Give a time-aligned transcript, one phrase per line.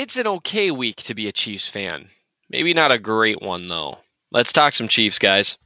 [0.00, 2.10] It's an okay week to be a Chiefs fan.
[2.48, 3.98] Maybe not a great one, though.
[4.30, 5.58] Let's talk some Chiefs, guys.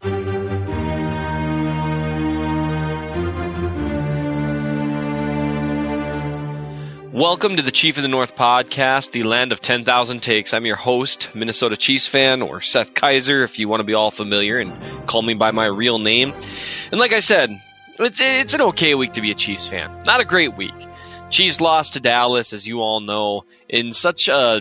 [7.12, 10.54] Welcome to the Chief of the North podcast, the land of 10,000 takes.
[10.54, 14.10] I'm your host, Minnesota Chiefs fan, or Seth Kaiser, if you want to be all
[14.10, 16.33] familiar and call me by my real name.
[16.91, 17.51] And like I said,
[17.98, 20.05] it's, it's an okay week to be a Chiefs fan.
[20.05, 20.73] Not a great week.
[21.33, 24.60] Chiefs lost to Dallas, as you all know, in such a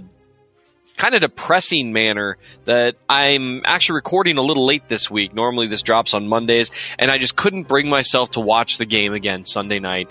[0.95, 5.33] kind of depressing manner that I'm actually recording a little late this week.
[5.33, 9.11] Normally this drops on Mondays, and I just couldn't bring myself to watch the game
[9.13, 10.07] again Sunday night.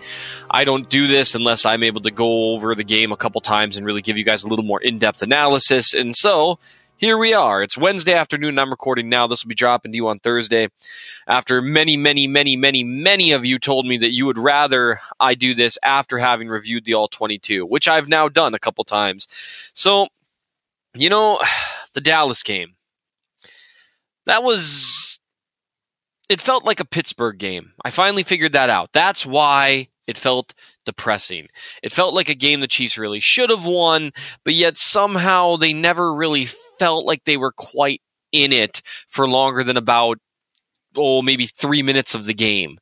[0.51, 3.79] I don't do this unless I'm able to go over the game a couple times
[3.79, 5.95] and really give you guys a little more in-depth analysis.
[5.95, 6.59] And so
[7.01, 7.63] here we are.
[7.63, 8.59] It's Wednesday afternoon.
[8.59, 9.27] I'm recording now.
[9.27, 10.69] This will be dropping to you on Thursday.
[11.27, 15.35] After many, many, many, many, many of you told me that you would rather I
[15.35, 19.29] do this after having reviewed the All 22, which I've now done a couple times.
[19.73, 20.09] So
[20.95, 21.41] you know,
[21.95, 22.75] the Dallas game.
[24.27, 25.19] That was.
[26.29, 27.73] It felt like a Pittsburgh game.
[27.83, 28.91] I finally figured that out.
[28.93, 30.53] That's why it felt
[30.85, 31.49] depressing.
[31.83, 34.13] It felt like a game the Chiefs really should have won,
[34.45, 36.49] but yet somehow they never really
[36.81, 40.19] felt like they were quite in it for longer than about,
[40.97, 42.79] oh, maybe three minutes of the game.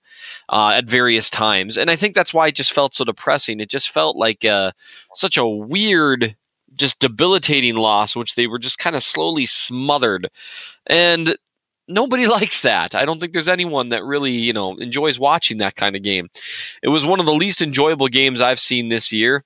[0.50, 3.60] Uh, at various times, and I think that's why it just felt so depressing.
[3.60, 4.72] It just felt like uh,
[5.14, 6.34] such a weird
[6.74, 10.28] just debilitating loss, which they were just kind of slowly smothered.
[10.86, 11.36] And
[11.86, 12.94] nobody likes that.
[12.94, 16.28] I don't think there's anyone that really, you know, enjoys watching that kind of game.
[16.82, 19.44] It was one of the least enjoyable games I've seen this year.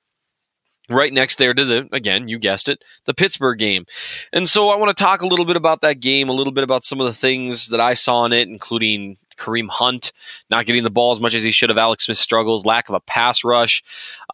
[0.88, 3.86] Right next there to the, again, you guessed it, the Pittsburgh game.
[4.32, 6.64] And so I want to talk a little bit about that game, a little bit
[6.64, 10.12] about some of the things that I saw in it, including Kareem Hunt
[10.50, 12.94] not getting the ball as much as he should have, Alex Smith struggles, lack of
[12.94, 13.82] a pass rush,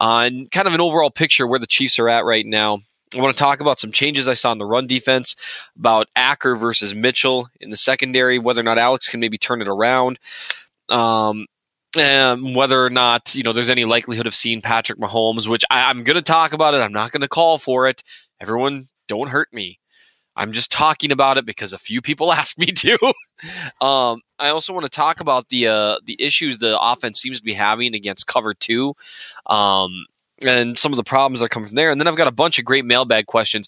[0.01, 2.79] uh, and kind of an overall picture where the Chiefs are at right now.
[3.15, 5.35] I want to talk about some changes I saw in the run defense,
[5.77, 9.67] about Acker versus Mitchell in the secondary, whether or not Alex can maybe turn it
[9.67, 10.19] around,
[10.89, 11.47] um,
[11.97, 15.89] and whether or not you know there's any likelihood of seeing Patrick Mahomes, which I,
[15.89, 16.77] I'm going to talk about it.
[16.77, 18.03] I'm not going to call for it.
[18.39, 19.79] Everyone, don't hurt me.
[20.35, 22.97] I'm just talking about it because a few people asked me to.
[23.85, 27.43] um, I also want to talk about the uh, the issues the offense seems to
[27.43, 28.95] be having against cover two.
[29.45, 30.05] Um,
[30.41, 31.91] and some of the problems that come from there.
[31.91, 33.67] And then I've got a bunch of great mailbag questions.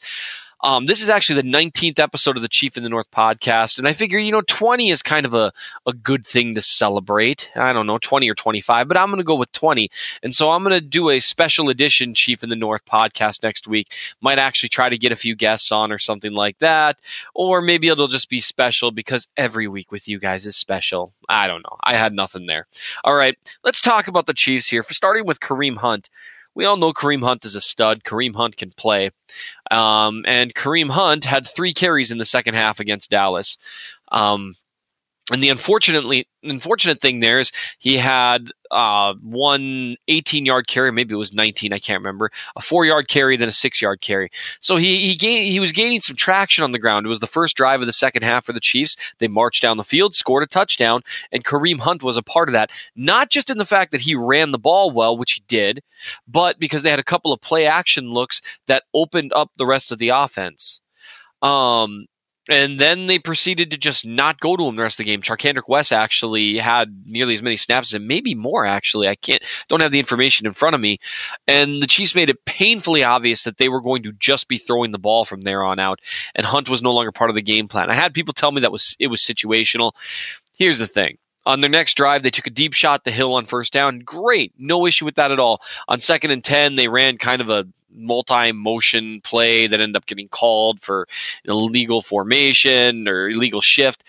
[0.63, 3.87] Um, this is actually the 19th episode of the Chief in the North podcast, and
[3.87, 5.51] I figure, you know, 20 is kind of a,
[5.87, 7.49] a good thing to celebrate.
[7.55, 9.89] I don't know, 20 or 25, but I'm going to go with 20.
[10.21, 13.67] And so I'm going to do a special edition Chief in the North podcast next
[13.67, 13.87] week.
[14.21, 16.99] Might actually try to get a few guests on or something like that,
[17.33, 21.11] or maybe it'll just be special because every week with you guys is special.
[21.27, 21.77] I don't know.
[21.83, 22.67] I had nothing there.
[23.03, 24.83] All right, let's talk about the Chiefs here.
[24.83, 26.09] For starting with Kareem Hunt
[26.55, 28.03] we all know Kareem Hunt is a stud.
[28.03, 29.11] Kareem Hunt can play.
[29.69, 33.57] Um, and Kareem Hunt had three carries in the second half against Dallas.
[34.11, 34.55] Um,
[35.31, 41.13] and the unfortunately unfortunate thing there is he had uh, one 18 yard carry, maybe
[41.13, 44.31] it was 19, I can't remember, a four yard carry, then a six yard carry.
[44.59, 47.05] So he he gained, he was gaining some traction on the ground.
[47.05, 48.97] It was the first drive of the second half for the Chiefs.
[49.19, 52.53] They marched down the field, scored a touchdown, and Kareem Hunt was a part of
[52.53, 52.71] that.
[52.95, 55.83] Not just in the fact that he ran the ball well, which he did,
[56.27, 59.91] but because they had a couple of play action looks that opened up the rest
[59.91, 60.81] of the offense.
[61.41, 62.07] Um,
[62.49, 65.21] and then they proceeded to just not go to him the rest of the game.
[65.21, 69.07] Charcandrick West actually had nearly as many snaps and maybe more actually.
[69.07, 70.99] I can't don't have the information in front of me.
[71.47, 74.91] And the Chiefs made it painfully obvious that they were going to just be throwing
[74.91, 75.99] the ball from there on out.
[76.33, 77.91] And Hunt was no longer part of the game plan.
[77.91, 79.91] I had people tell me that was it was situational.
[80.53, 81.17] Here's the thing.
[81.45, 83.99] On their next drive, they took a deep shot to Hill on first down.
[83.99, 84.53] Great.
[84.57, 85.61] No issue with that at all.
[85.87, 90.05] On second and 10, they ran kind of a multi motion play that ended up
[90.05, 91.07] getting called for
[91.45, 94.03] illegal formation or illegal shift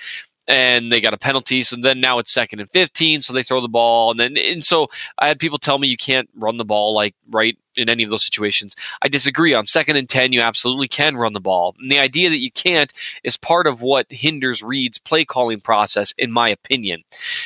[0.48, 1.62] and they got a penalty.
[1.62, 3.22] So then now it's second and 15.
[3.22, 4.10] So they throw the ball.
[4.10, 4.88] And then, and so
[5.19, 8.10] I had people tell me you can't run the ball like right in any of
[8.10, 8.76] those situations.
[9.02, 9.54] I disagree.
[9.54, 11.74] On second and 10, you absolutely can run the ball.
[11.78, 12.92] And the idea that you can't
[13.24, 17.02] is part of what hinders Reid's play calling process, in my opinion.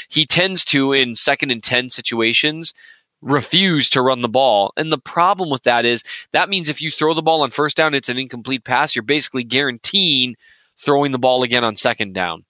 [0.09, 2.75] He tends to, in second and 10 situations,
[3.23, 4.73] refuse to run the ball.
[4.77, 6.03] And the problem with that is
[6.33, 8.95] that means if you throw the ball on first down, it's an incomplete pass.
[8.95, 10.37] You're basically guaranteeing
[10.79, 12.45] throwing the ball again on second down.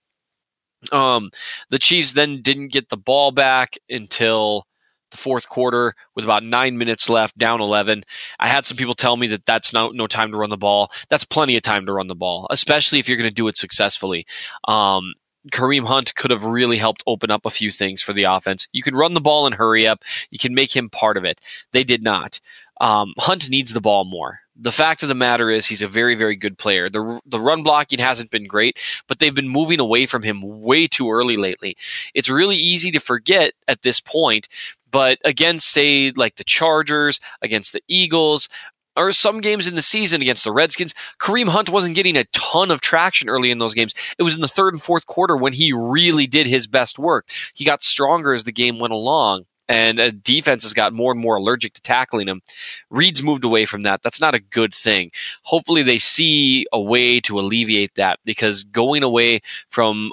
[0.93, 1.31] Um,
[1.71, 4.67] the Chiefs then didn't get the ball back until
[5.11, 8.05] the fourth quarter with about nine minutes left, down 11.
[8.39, 10.91] I had some people tell me that that's no, no time to run the ball.
[11.09, 13.57] That's plenty of time to run the ball, especially if you're going to do it
[13.57, 14.27] successfully.
[14.67, 15.15] Um,
[15.53, 18.69] Kareem Hunt could have really helped open up a few things for the offense.
[18.73, 20.03] You can run the ball and hurry up.
[20.31, 21.41] You can make him part of it.
[21.73, 22.41] They did not.
[22.81, 24.41] Um, Hunt needs the ball more.
[24.59, 26.89] The fact of the matter is, he's a very, very good player.
[26.89, 30.87] The the run blocking hasn't been great, but they've been moving away from him way
[30.87, 31.77] too early lately.
[32.15, 34.49] It's really easy to forget at this point
[34.97, 38.49] but against, say, like the Chargers, against the Eagles,
[38.97, 42.71] or some games in the season against the Redskins, Kareem Hunt wasn't getting a ton
[42.71, 43.93] of traction early in those games.
[44.19, 47.29] It was in the third and fourth quarter when he really did his best work.
[47.53, 49.45] He got stronger as the game went along.
[49.69, 52.41] And uh, defenses got more and more allergic to tackling him.
[52.89, 54.03] Reid's moved away from that.
[54.03, 55.11] That's not a good thing.
[55.43, 60.13] Hopefully, they see a way to alleviate that because going away from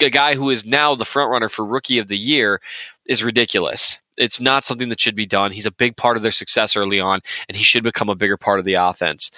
[0.00, 2.60] a guy who is now the front runner for rookie of the year
[3.08, 3.98] is ridiculous.
[4.16, 5.52] It's not something that should be done.
[5.52, 8.36] He's a big part of their success early on, and he should become a bigger
[8.36, 9.30] part of the offense.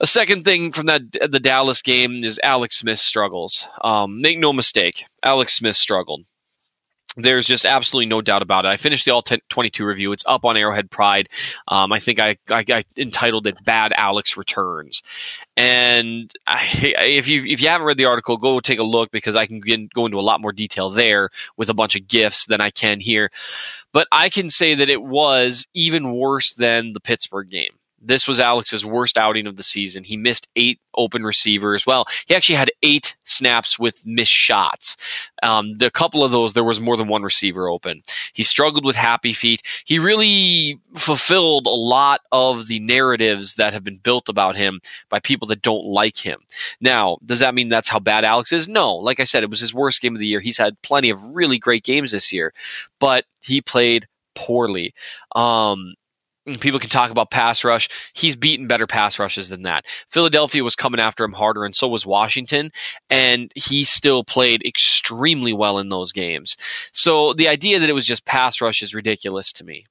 [0.00, 3.66] A second thing from that the Dallas game is Alex Smith struggles.
[3.82, 6.24] Um, make no mistake, Alex Smith struggled.
[7.16, 8.68] There's just absolutely no doubt about it.
[8.68, 10.12] I finished the all 22 review.
[10.12, 11.28] It's up on Arrowhead Pride.
[11.66, 15.02] Um, I think I, I, I, entitled it "Bad Alex Returns,"
[15.56, 19.34] and I, if you if you haven't read the article, go take a look because
[19.34, 22.46] I can get, go into a lot more detail there with a bunch of gifs
[22.46, 23.30] than I can here.
[23.92, 27.72] But I can say that it was even worse than the Pittsburgh game.
[28.00, 30.04] This was Alex's worst outing of the season.
[30.04, 31.86] He missed eight open receivers.
[31.86, 34.96] Well, he actually had eight snaps with missed shots.
[35.42, 38.02] Um, the couple of those, there was more than one receiver open.
[38.32, 39.62] He struggled with happy feet.
[39.84, 45.20] He really fulfilled a lot of the narratives that have been built about him by
[45.20, 46.40] people that don't like him.
[46.80, 48.68] Now, does that mean that's how bad Alex is?
[48.68, 48.96] No.
[48.96, 50.40] Like I said, it was his worst game of the year.
[50.40, 52.52] He's had plenty of really great games this year,
[52.98, 54.94] but he played poorly.
[55.34, 55.94] Um,
[56.58, 57.88] people can talk about pass rush.
[58.12, 59.84] He's beaten better pass rushes than that.
[60.10, 62.70] Philadelphia was coming after him harder, and so was Washington,
[63.08, 66.56] and he still played extremely well in those games.
[66.92, 69.86] So the idea that it was just pass rush is ridiculous to me.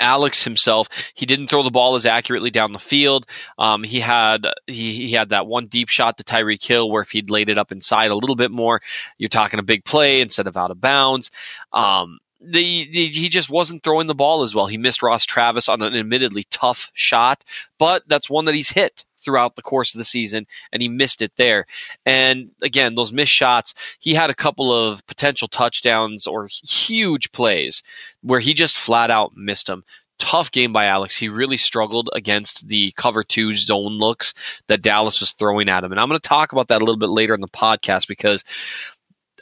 [0.00, 3.26] Alex himself, he didn't throw the ball as accurately down the field.
[3.58, 7.10] Um, he had he, he had that one deep shot to Tyreek Hill where if
[7.10, 8.80] he'd laid it up inside a little bit more,
[9.18, 11.30] you're talking a big play instead of out of bounds.
[11.72, 14.66] Um, the, the, he just wasn't throwing the ball as well.
[14.66, 17.44] He missed Ross Travis on an admittedly tough shot,
[17.78, 21.22] but that's one that he's hit throughout the course of the season, and he missed
[21.22, 21.66] it there.
[22.04, 27.82] And again, those missed shots, he had a couple of potential touchdowns or huge plays
[28.22, 29.84] where he just flat out missed them.
[30.18, 31.16] Tough game by Alex.
[31.16, 34.34] He really struggled against the cover two zone looks
[34.68, 35.90] that Dallas was throwing at him.
[35.90, 38.44] And I'm going to talk about that a little bit later in the podcast because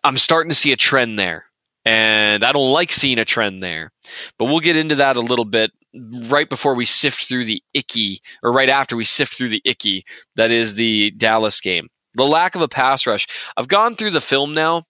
[0.05, 1.50] I'm starting to see a trend there
[1.85, 3.93] and I don't like seeing a trend there.
[4.39, 5.73] But we'll get into that a little bit
[6.29, 10.05] right before we sift through the icky, or right after we sift through the icky
[10.37, 11.89] that is the Dallas game.
[12.15, 13.27] The lack of a pass rush.
[13.57, 14.85] I've gone through the film now.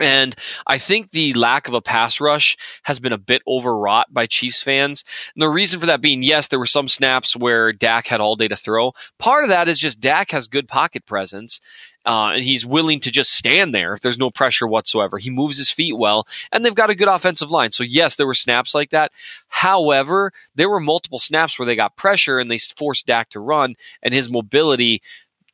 [0.00, 0.34] And
[0.66, 4.60] I think the lack of a pass rush has been a bit overwrought by Chiefs
[4.60, 5.04] fans.
[5.36, 8.34] And the reason for that being, yes, there were some snaps where Dak had all
[8.34, 8.92] day to throw.
[9.20, 11.60] Part of that is just Dak has good pocket presence.
[12.06, 15.18] Uh, and he's willing to just stand there if there's no pressure whatsoever.
[15.18, 17.72] He moves his feet well, and they've got a good offensive line.
[17.72, 19.10] So, yes, there were snaps like that.
[19.48, 23.74] However, there were multiple snaps where they got pressure and they forced Dak to run,
[24.02, 25.02] and his mobility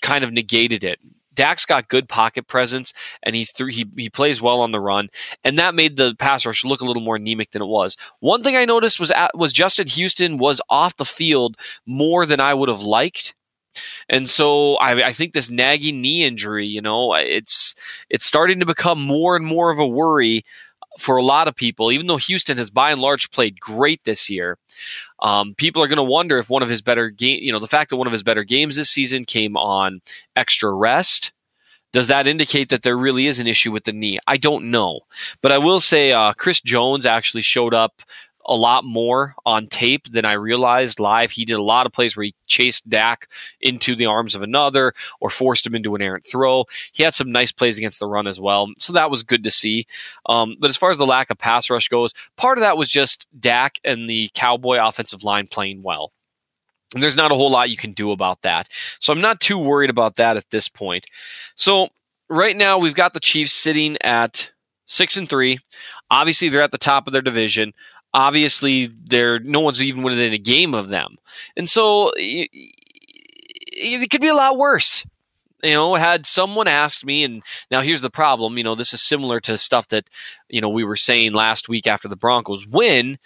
[0.02, 0.98] kind of negated it.
[1.34, 2.92] Dak's got good pocket presence,
[3.22, 5.08] and he th- he he plays well on the run,
[5.44, 7.96] and that made the pass rush look a little more anemic than it was.
[8.18, 11.56] One thing I noticed was at, was Justin Houston was off the field
[11.86, 13.34] more than I would have liked.
[14.08, 17.74] And so I, I, think this nagging knee injury, you know, it's
[18.08, 20.44] it's starting to become more and more of a worry
[20.98, 21.92] for a lot of people.
[21.92, 24.58] Even though Houston has by and large played great this year,
[25.20, 27.68] um, people are going to wonder if one of his better game, you know, the
[27.68, 30.00] fact that one of his better games this season came on
[30.36, 31.32] extra rest.
[31.92, 34.20] Does that indicate that there really is an issue with the knee?
[34.24, 35.00] I don't know,
[35.42, 38.02] but I will say uh, Chris Jones actually showed up
[38.50, 41.30] a lot more on tape than I realized live.
[41.30, 43.28] He did a lot of plays where he chased Dak
[43.60, 46.66] into the arms of another or forced him into an errant throw.
[46.92, 48.68] He had some nice plays against the run as well.
[48.78, 49.86] So that was good to see.
[50.26, 52.88] Um, but as far as the lack of pass rush goes, part of that was
[52.88, 56.10] just Dak and the Cowboy offensive line playing well.
[56.92, 58.68] And there's not a whole lot you can do about that.
[58.98, 61.06] So I'm not too worried about that at this point.
[61.54, 61.90] So
[62.28, 64.50] right now we've got the Chiefs sitting at
[64.86, 65.60] six and three.
[66.10, 67.72] Obviously, they're at the top of their division
[68.12, 71.16] obviously there no one's even within a game of them.
[71.56, 75.06] And so it, it could be a lot worse.
[75.62, 79.02] You know had someone asked me and now here's the problem you know this is
[79.02, 80.08] similar to stuff that
[80.48, 83.18] you know we were saying last week after the broncos win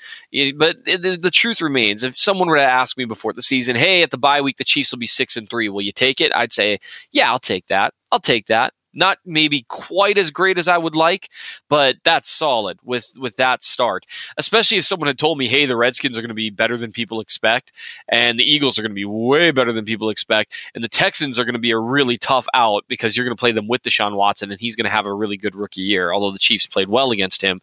[0.57, 2.03] but the, the truth remains.
[2.03, 4.65] If someone were to ask me before the season hey at the bye week the
[4.65, 6.33] chiefs will be six and three will you take it?
[6.35, 6.81] I'd say
[7.13, 7.95] yeah i'll take that.
[8.11, 11.29] I'll take that Not maybe quite as great as I would like,
[11.69, 14.05] but that's solid with with that start.
[14.39, 16.93] Especially if someone had told me, "Hey, the Redskins are going to be better than
[16.93, 17.73] people expect,
[18.09, 21.39] and the Eagles are going to be way better than people expect, and the Texans
[21.39, 23.83] are going to be a really tough out because you're going to play them with
[23.83, 26.67] Deshaun Watson, and he's going to have a really good rookie year." Although the Chiefs
[26.67, 27.61] played well against him,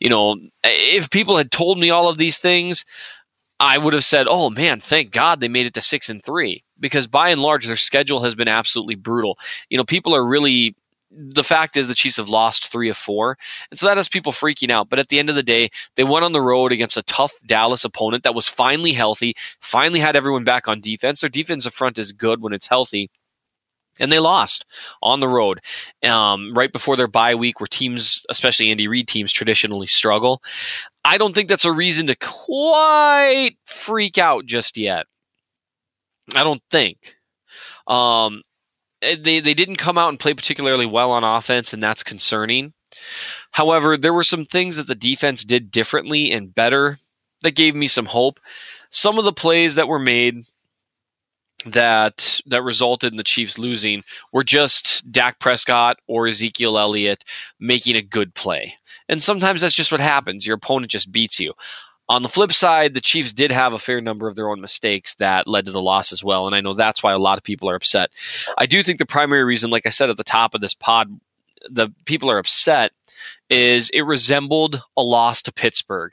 [0.00, 2.84] you know, if people had told me all of these things,
[3.60, 6.64] I would have said, "Oh man, thank God they made it to six and three
[6.80, 9.38] because by and large their schedule has been absolutely brutal.
[9.70, 10.74] You know, people are really
[11.16, 13.38] the fact is the Chiefs have lost three of four,
[13.70, 14.88] and so that has people freaking out.
[14.88, 17.32] But at the end of the day, they went on the road against a tough
[17.46, 21.20] Dallas opponent that was finally healthy, finally had everyone back on defense.
[21.20, 23.10] Their defensive front is good when it's healthy.
[24.00, 24.64] And they lost
[25.02, 25.60] on the road
[26.02, 30.42] um, right before their bye week, where teams, especially Andy Reid teams, traditionally struggle.
[31.04, 35.06] I don't think that's a reason to quite freak out just yet.
[36.34, 37.16] I don't think.
[37.86, 38.42] Um,
[39.02, 42.72] eh, they they didn't come out and play particularly well on offense, and that's concerning.
[43.50, 46.98] However, there were some things that the defense did differently and better
[47.42, 48.40] that gave me some hope.
[48.90, 50.44] Some of the plays that were made
[51.66, 57.24] that that resulted in the Chiefs losing were just Dak Prescott or Ezekiel Elliott
[57.58, 58.76] making a good play.
[59.08, 60.46] And sometimes that's just what happens.
[60.46, 61.52] Your opponent just beats you.
[62.08, 65.14] On the flip side, the Chiefs did have a fair number of their own mistakes
[65.16, 66.46] that led to the loss as well.
[66.46, 68.10] And I know that's why a lot of people are upset.
[68.58, 71.08] I do think the primary reason, like I said at the top of this pod,
[71.70, 72.92] the people are upset
[73.48, 76.12] is it resembled a loss to Pittsburgh.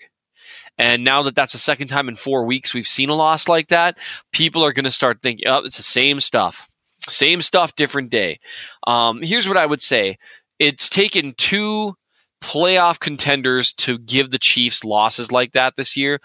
[0.77, 3.67] And now that that's the second time in four weeks we've seen a loss like
[3.67, 3.98] that,
[4.31, 6.69] people are going to start thinking, oh, it's the same stuff.
[7.10, 8.39] Same stuff, different day.
[8.88, 10.17] Um, here's what I would say
[10.60, 11.95] it's taken two
[12.41, 16.19] playoff contenders to give the Chiefs losses like that this year.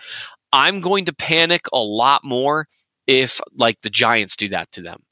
[0.52, 2.66] I'm going to panic a lot more
[3.06, 5.02] if like the Giants do that to them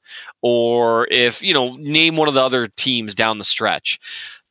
[0.41, 3.99] or if you know name one of the other teams down the stretch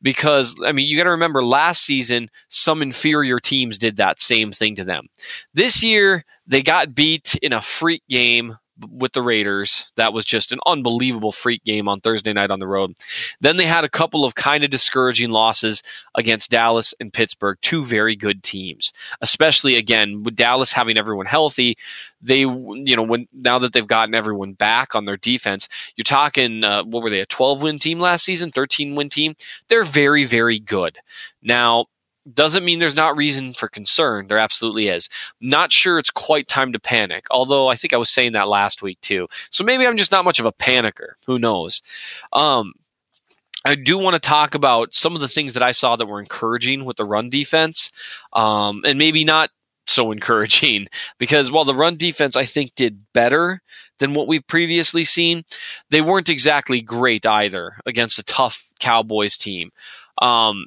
[0.01, 4.51] because I mean you got to remember last season some inferior teams did that same
[4.51, 5.07] thing to them.
[5.53, 8.57] This year they got beat in a freak game
[8.89, 9.85] with the Raiders.
[9.95, 12.95] That was just an unbelievable freak game on Thursday night on the road.
[13.41, 15.81] Then they had a couple of kind of discouraging losses
[16.15, 18.93] against Dallas and Pittsburgh, two very good teams.
[19.21, 21.77] Especially again with Dallas having everyone healthy,
[22.21, 26.63] they you know when now that they've gotten everyone back on their defense, you're talking
[26.63, 29.35] uh, what were they a 12 win team last season, 13 win team.
[29.69, 30.97] They're very very good.
[31.41, 31.85] Now
[32.33, 34.27] doesn't mean there's not reason for concern.
[34.27, 35.09] There absolutely is.
[35.41, 38.81] Not sure it's quite time to panic, although I think I was saying that last
[38.81, 39.27] week too.
[39.51, 41.13] So maybe I'm just not much of a panicker.
[41.27, 41.81] Who knows?
[42.33, 42.73] Um,
[43.65, 46.19] I do want to talk about some of the things that I saw that were
[46.19, 47.91] encouraging with the run defense,
[48.33, 49.49] um, and maybe not
[49.87, 53.61] so encouraging because while the run defense I think did better
[53.99, 55.43] than what we've previously seen,
[55.89, 59.71] they weren't exactly great either against a tough Cowboys team.
[60.21, 60.65] Um,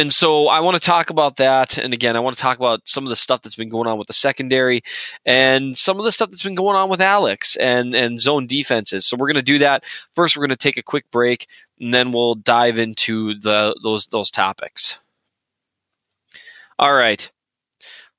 [0.00, 1.76] and so I want to talk about that.
[1.76, 3.98] And again, I want to talk about some of the stuff that's been going on
[3.98, 4.82] with the secondary
[5.26, 9.06] and some of the stuff that's been going on with Alex and, and zone defenses.
[9.06, 9.84] So we're going to do that.
[10.16, 11.46] First, we're going to take a quick break
[11.78, 14.98] and then we'll dive into the, those, those topics.
[16.78, 17.30] All right.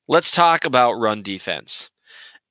[0.08, 1.91] Let's talk about run defense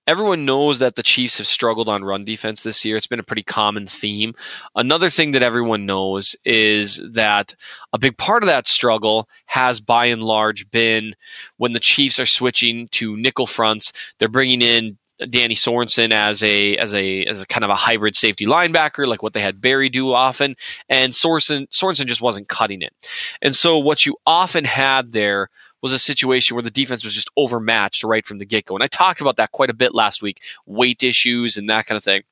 [0.07, 2.97] everyone knows that the Chiefs have struggled on run defense this year.
[2.97, 4.35] It's been a pretty common theme.
[4.75, 7.55] Another thing that everyone knows is that
[7.93, 11.15] a big part of that struggle has by and large been
[11.59, 16.77] when the Chiefs are switching to nickel fronts, they're bringing in Danny Sorensen as a
[16.77, 19.89] as a as a kind of a hybrid safety linebacker, like what they had Barry
[19.89, 20.57] do often,
[20.89, 22.95] and Sorensen Sorensen just wasn't cutting it.
[23.43, 25.51] And so what you often had there
[25.83, 28.75] was a situation where the defense was just overmatched right from the get go.
[28.75, 31.97] And I talked about that quite a bit last week weight issues and that kind
[31.97, 32.23] of thing.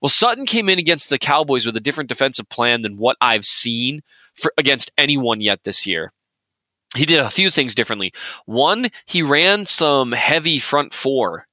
[0.00, 3.44] Well, Sutton came in against the Cowboys with a different defensive plan than what I've
[3.44, 4.02] seen
[4.34, 6.12] for, against anyone yet this year.
[6.94, 8.12] He did a few things differently.
[8.46, 11.46] One, he ran some heavy front four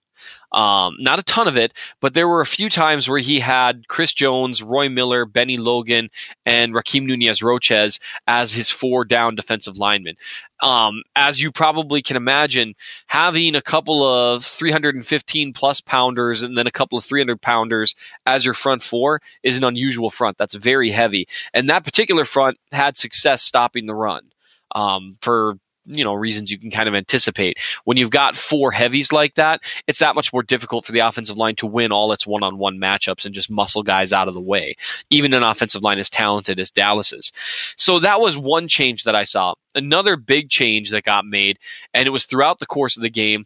[0.53, 3.87] um, not a ton of it, but there were a few times where he had
[3.87, 6.09] Chris Jones, Roy Miller, Bennie Logan,
[6.45, 10.15] and Rakeem Nunez Roches as his four down defensive linemen.
[10.61, 12.75] Um, as you probably can imagine,
[13.07, 17.95] having a couple of 315 plus pounders and then a couple of 300 pounders
[18.25, 20.37] as your front four is an unusual front.
[20.37, 21.27] That's very heavy.
[21.53, 24.29] And that particular front had success stopping the run.
[24.75, 27.57] Um, for you know reasons you can kind of anticipate.
[27.83, 31.37] When you've got four heavies like that, it's that much more difficult for the offensive
[31.37, 34.75] line to win all its one-on-one matchups and just muscle guys out of the way.
[35.09, 37.31] Even an offensive line as talented as Dallas's.
[37.77, 39.53] So that was one change that I saw.
[39.75, 41.59] Another big change that got made,
[41.93, 43.45] and it was throughout the course of the game.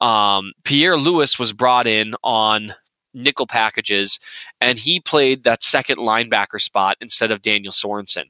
[0.00, 2.74] Um, Pierre Louis was brought in on
[3.14, 4.18] nickel packages,
[4.60, 8.24] and he played that second linebacker spot instead of Daniel Sorensen.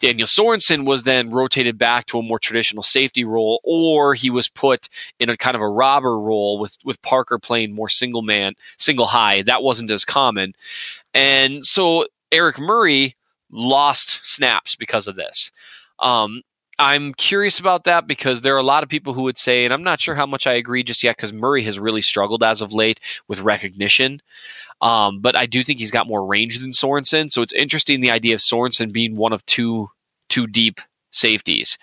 [0.00, 4.48] Daniel Sorensen was then rotated back to a more traditional safety role, or he was
[4.48, 8.54] put in a kind of a robber role with, with Parker playing more single man,
[8.76, 9.42] single high.
[9.42, 10.54] That wasn't as common.
[11.14, 13.16] And so Eric Murray
[13.50, 15.50] lost snaps because of this.
[15.98, 16.42] Um,
[16.78, 19.74] I'm curious about that because there are a lot of people who would say, and
[19.74, 22.62] I'm not sure how much I agree just yet because Murray has really struggled as
[22.62, 24.20] of late with recognition.
[24.80, 27.32] Um, but I do think he's got more range than Sorensen.
[27.32, 29.90] So it's interesting the idea of Sorensen being one of two
[30.28, 31.78] two deep safeties.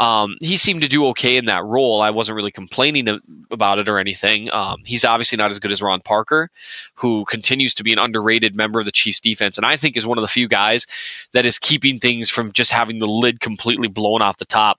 [0.00, 2.00] Um, he seemed to do okay in that role.
[2.00, 4.50] I wasn't really complaining about it or anything.
[4.52, 6.50] Um, he's obviously not as good as Ron Parker,
[6.94, 10.06] who continues to be an underrated member of the Chiefs defense, and I think is
[10.06, 10.86] one of the few guys
[11.32, 14.78] that is keeping things from just having the lid completely blown off the top.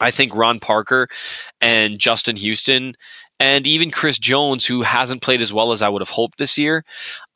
[0.00, 1.08] I think Ron Parker
[1.60, 2.94] and Justin Houston
[3.40, 6.58] and even Chris Jones, who hasn't played as well as I would have hoped this
[6.58, 6.84] year.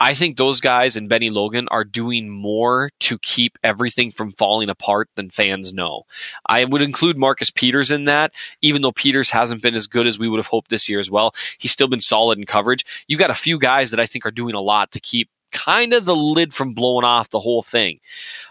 [0.00, 4.68] I think those guys and Bennie Logan are doing more to keep everything from falling
[4.68, 6.02] apart than fans know.
[6.46, 8.32] I would include Marcus Peters in that,
[8.62, 11.10] even though Peters hasn't been as good as we would have hoped this year as
[11.10, 11.34] well.
[11.58, 12.84] He's still been solid in coverage.
[13.06, 15.92] You've got a few guys that I think are doing a lot to keep kind
[15.92, 18.00] of the lid from blowing off the whole thing.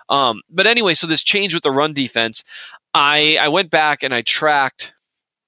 [0.07, 2.43] Um, but anyway, so this change with the run defense,
[2.93, 4.93] I, I went back and I tracked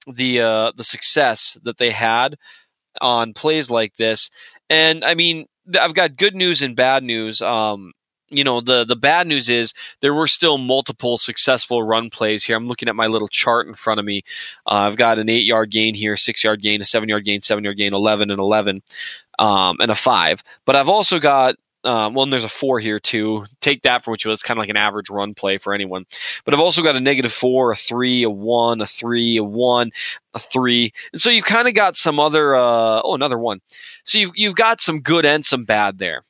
[0.06, 2.36] the uh, the success that they had
[3.00, 4.30] on plays like this.
[4.70, 5.46] And I mean,
[5.78, 7.42] I've got good news and bad news.
[7.42, 7.92] Um,
[8.30, 12.56] you know, the the bad news is there were still multiple successful run plays here.
[12.56, 14.22] I'm looking at my little chart in front of me.
[14.66, 17.42] Uh, I've got an eight yard gain here, six yard gain, a seven yard gain,
[17.42, 18.82] seven yard gain, eleven and eleven,
[19.38, 20.42] um, and a five.
[20.64, 23.44] But I've also got um, well, and there's a four here too.
[23.60, 24.32] Take that for what you will.
[24.32, 26.06] It's kind of like an average run play for anyone.
[26.44, 29.90] But I've also got a negative four, a three, a one, a three, a one,
[30.32, 32.54] a three, and so you've kind of got some other.
[32.54, 33.60] Uh, oh, another one.
[34.04, 36.24] So you've you've got some good and some bad there.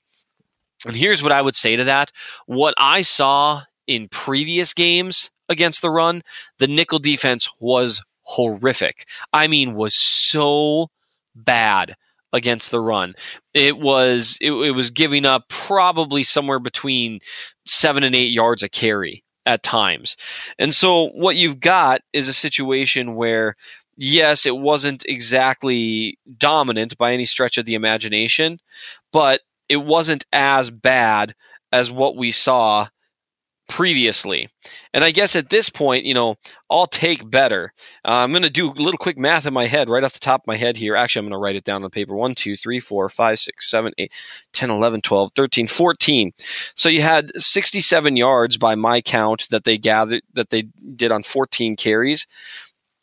[0.84, 2.10] And here's what I would say to that:
[2.46, 6.22] what I saw in previous games against the run,
[6.58, 9.06] the nickel defense was horrific.
[9.32, 10.88] I mean, was so
[11.34, 11.94] bad
[12.34, 13.14] against the run.
[13.54, 17.20] It was it, it was giving up probably somewhere between
[17.66, 20.16] seven and eight yards a carry at times.
[20.58, 23.54] And so what you've got is a situation where
[23.96, 28.58] yes, it wasn't exactly dominant by any stretch of the imagination,
[29.12, 31.34] but it wasn't as bad
[31.72, 32.88] as what we saw
[33.68, 34.48] previously.
[34.92, 36.36] And I guess at this point, you know,
[36.70, 37.72] I'll take better.
[38.04, 40.18] Uh, I'm going to do a little quick math in my head, right off the
[40.18, 40.96] top of my head here.
[40.96, 43.70] Actually, I'm going to write it down on paper 1, 2, 3, 4, 5, 6,
[43.70, 44.12] 7, 8,
[44.52, 46.32] 10, 11, 12, 13, 14.
[46.74, 50.62] So you had 67 yards by my count that they gathered, that they
[50.96, 52.26] did on 14 carries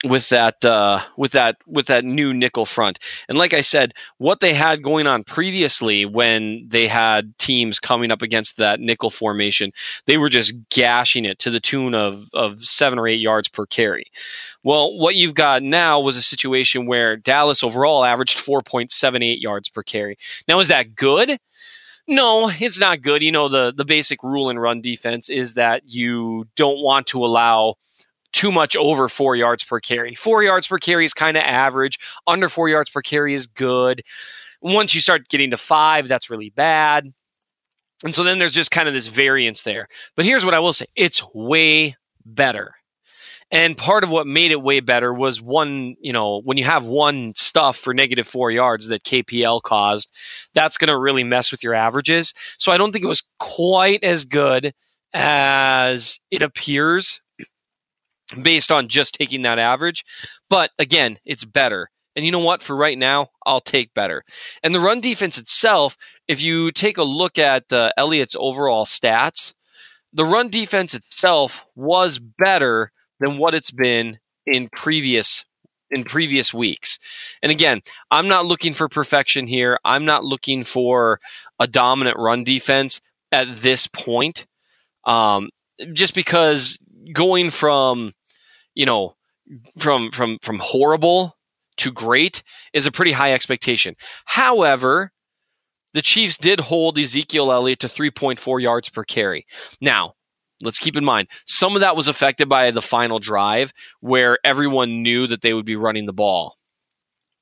[0.04, 3.00] with that uh, with that with that new nickel front.
[3.30, 8.12] And like I said, what they had going on previously when they had teams coming
[8.12, 9.72] up against that nickel formation,
[10.08, 13.66] they were just gashing it to the tune of of seven or eight yards per
[13.66, 14.06] carry.
[14.64, 19.82] Well, what you've got now was a situation where Dallas overall averaged 4.78 yards per
[19.82, 20.18] carry.
[20.48, 21.40] Now, is that good?
[22.08, 23.24] No, it's not good.
[23.24, 27.26] You know, the, the basic rule in run defense is that you don't want to
[27.26, 27.76] allow
[28.34, 30.16] too much over four yards per carry.
[30.16, 32.00] Four yards per carry is kind of average.
[32.28, 34.04] Under four yards per carry is good.
[34.62, 37.12] Once you start getting to five, that's really bad.
[38.04, 39.88] And so then there's just kind of this variance there.
[40.16, 42.76] But here's what I will say it's way better.
[43.54, 46.86] And part of what made it way better was one, you know, when you have
[46.86, 50.10] one stuff for negative four yards that KPL caused,
[50.54, 52.34] that's going to really mess with your averages.
[52.58, 54.74] So I don't think it was quite as good
[55.14, 57.21] as it appears
[58.42, 60.04] based on just taking that average.
[60.50, 61.90] But again, it's better.
[62.16, 62.62] And you know what?
[62.62, 64.24] For right now, I'll take better.
[64.64, 65.96] And the run defense itself,
[66.28, 69.54] if you take a look at uh, Elliott's overall stats,
[70.14, 75.46] the run defense itself was better than what it's been in previous
[75.92, 76.98] in previous weeks.
[77.44, 79.78] And again, I'm not looking for perfection here.
[79.84, 81.20] I'm not looking for
[81.60, 84.46] a dominant run defense at this point.
[85.06, 85.50] Um,
[85.94, 86.78] just because
[87.14, 88.14] going from
[88.74, 89.16] you know,
[89.80, 91.38] from from from horrible
[91.78, 93.96] to great is a pretty high expectation.
[94.26, 95.12] However,
[95.94, 99.46] the Chiefs did hold Ezekiel Elliott to 3.4 yards per carry.
[99.82, 100.14] Now,
[100.62, 105.04] let's keep in mind, some of that was affected by the final drive where everyone
[105.04, 106.56] knew that they would be running the ball.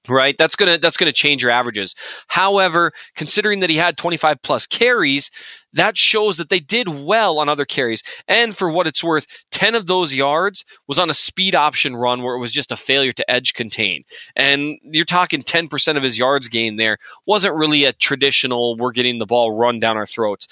[0.10, 0.36] Right?
[0.38, 1.96] That's going to that's going to change your averages.
[2.28, 5.30] However considering that he had 25 plus carries
[5.74, 8.02] that shows that they did well on other carries.
[8.28, 12.24] And for what it's worth 10 of those yards was on a speed option run
[12.24, 14.04] where it was just a failure to edge contain.
[14.36, 19.20] And you're talking 10% of his yards gained there wasn't really a traditional we're getting
[19.20, 20.48] the ball run down our throats.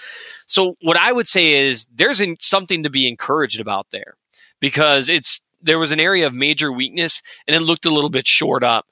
[0.47, 4.15] So what i would say is there's something to be encouraged about there
[4.59, 8.27] because it's there was an area of major weakness and it looked a little bit
[8.27, 8.85] short up.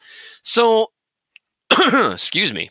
[0.43, 0.91] So,
[2.11, 2.69] excuse me.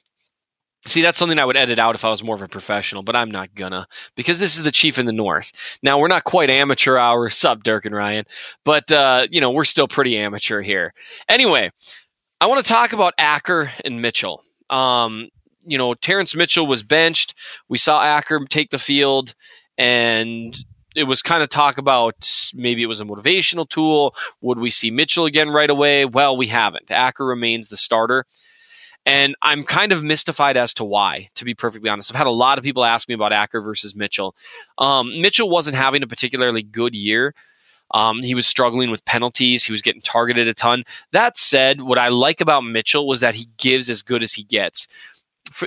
[0.87, 3.17] See, that's something I would edit out if I was more of a professional, but
[3.17, 5.51] I'm not gonna because this is the chief in the north.
[5.83, 8.27] Now we're not quite amateur hour, sub Dirk and Ryan,
[8.65, 10.93] but uh, you know we're still pretty amateur here.
[11.27, 11.71] Anyway,
[12.41, 14.43] I want to talk about Acker and Mitchell.
[14.69, 15.31] Um,
[15.65, 17.35] you know, Terrance Mitchell was benched.
[17.71, 19.35] We saw Acker take the field,
[19.79, 20.55] and
[20.95, 24.15] it was kind of talk about maybe it was a motivational tool.
[24.41, 26.05] Would we see Mitchell again right away?
[26.05, 26.91] Well, we haven't.
[26.91, 28.25] Acker remains the starter.
[29.07, 32.11] And I'm kind of mystified as to why, to be perfectly honest.
[32.11, 34.35] I've had a lot of people ask me about Acker versus Mitchell.
[34.79, 37.35] Um, Mitchell wasn't having a particularly good year.
[37.91, 39.63] Um, he was struggling with penalties.
[39.63, 40.85] He was getting targeted a ton.
[41.13, 44.43] That said, what I like about Mitchell was that he gives as good as he
[44.43, 44.89] gets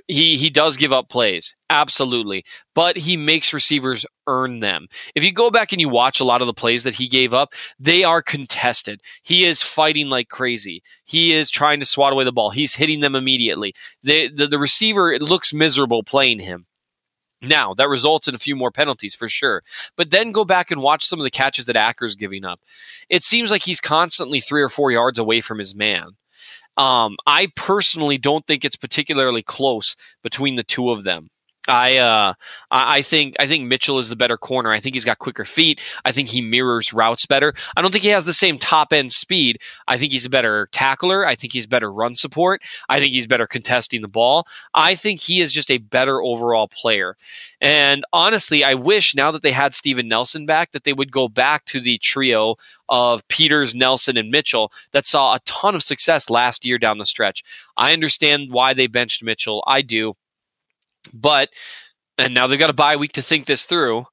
[0.08, 5.32] he he does give up plays absolutely but he makes receivers earn them if you
[5.32, 8.04] go back and you watch a lot of the plays that he gave up they
[8.04, 12.50] are contested he is fighting like crazy he is trying to swat away the ball
[12.50, 13.73] he's hitting them immediately
[14.04, 16.65] the the, the receiver it looks miserable playing him
[17.41, 19.63] now, that results in a few more penalties for sure.
[19.95, 22.60] But then go back and watch some of the catches that Acker's giving up.
[23.10, 26.17] It seems like he's constantly three or four yards away from his man.
[26.78, 31.30] Um, I personally don't think it's particularly close between the two of them.
[31.67, 32.34] I uh,
[32.71, 34.71] I think I think Mitchell is the better corner.
[34.71, 35.82] I think he's got quicker feet.
[36.06, 37.53] I think he mirrors routes better.
[37.75, 39.60] I don't think he has the same top end speed.
[39.88, 41.25] I think he's a better tackler.
[41.25, 42.62] I think he's better run support.
[42.88, 44.47] I think he's better contesting the ball.
[44.73, 47.17] I think he is just a better overall player.
[47.60, 51.27] And honestly, I wish now that they had Steven Nelson back that they would go
[51.27, 52.56] back to the trio
[52.88, 57.06] of Peters, Nelson, and Mitchell that saw a ton of success last year down the
[57.06, 57.43] stretch.
[57.75, 59.63] I understand why they benched Mitchell.
[59.67, 60.15] I do.
[61.13, 61.50] But,
[62.17, 64.06] and now they've got a bye week to think this through.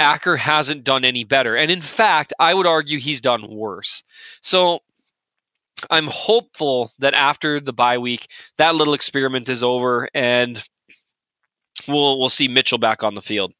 [0.00, 1.56] Acker hasn't done any better.
[1.56, 4.02] And in fact, I would argue he's done worse.
[4.42, 4.80] So
[5.90, 10.62] I'm hopeful that after the bye week, that little experiment is over and
[11.88, 13.52] we'll we'll see Mitchell back on the field.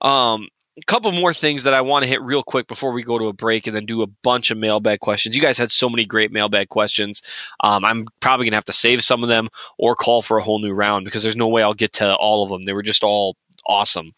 [0.00, 3.18] Um, a couple more things that I want to hit real quick before we go
[3.18, 5.36] to a break and then do a bunch of mailbag questions.
[5.36, 7.20] You guys had so many great mailbag questions.
[7.60, 10.42] Um, I'm probably going to have to save some of them or call for a
[10.42, 12.64] whole new round because there's no way I'll get to all of them.
[12.64, 14.12] They were just all awesome.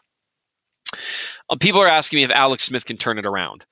[1.49, 3.65] Uh, people are asking me if Alex Smith can turn it around.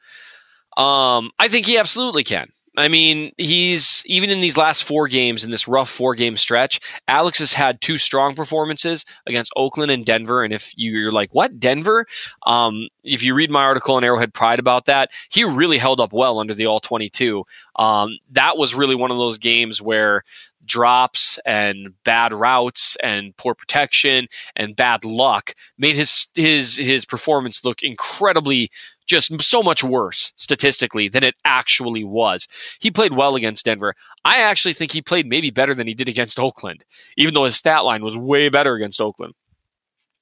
[0.76, 2.52] Um, I think he absolutely can.
[2.76, 6.80] I mean, he's even in these last four games in this rough four game stretch.
[7.08, 10.44] Alex has had two strong performances against Oakland and Denver.
[10.44, 12.08] And if you're like, what Denver?
[12.48, 16.14] Um, if you read my article on Arrowhead Pride about that, he really held up
[16.14, 17.44] well under the All 22.
[17.76, 20.24] Um, that was really one of those games where
[20.66, 27.64] drops and bad routes and poor protection and bad luck made his his his performance
[27.64, 28.72] look incredibly
[29.06, 32.48] just so much worse statistically than it actually was.
[32.80, 33.96] He played well against Denver.
[34.26, 36.84] I actually think he played maybe better than he did against Oakland,
[37.18, 39.34] even though his stat line was way better against Oakland.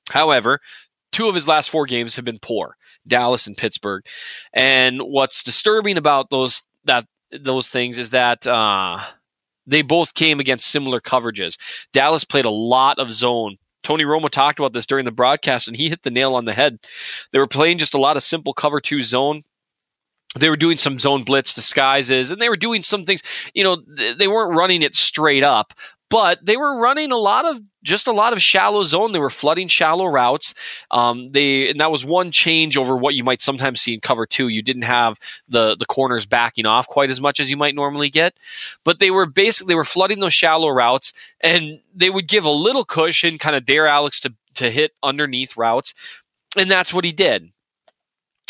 [0.09, 0.59] However,
[1.11, 2.75] two of his last four games have been poor
[3.07, 4.03] Dallas and Pittsburgh.
[4.53, 8.99] And what's disturbing about those that those things is that uh,
[9.65, 11.57] they both came against similar coverages.
[11.93, 15.75] Dallas played a lot of zone Tony Romo talked about this during the broadcast, and
[15.75, 16.79] he hit the nail on the head.
[17.31, 19.43] They were playing just a lot of simple cover two zone.
[20.39, 23.21] They were doing some zone blitz disguises, and they were doing some things.
[23.53, 23.77] You know,
[24.17, 25.73] they weren't running it straight up,
[26.11, 29.13] but they were running a lot of just a lot of shallow zone.
[29.13, 30.53] They were flooding shallow routes.
[30.91, 34.27] Um, they and that was one change over what you might sometimes see in cover
[34.27, 34.49] two.
[34.49, 35.17] You didn't have
[35.49, 38.33] the the corners backing off quite as much as you might normally get,
[38.83, 42.51] but they were basically they were flooding those shallow routes, and they would give a
[42.51, 45.93] little cushion, kind of dare Alex to to hit underneath routes,
[46.57, 47.49] and that's what he did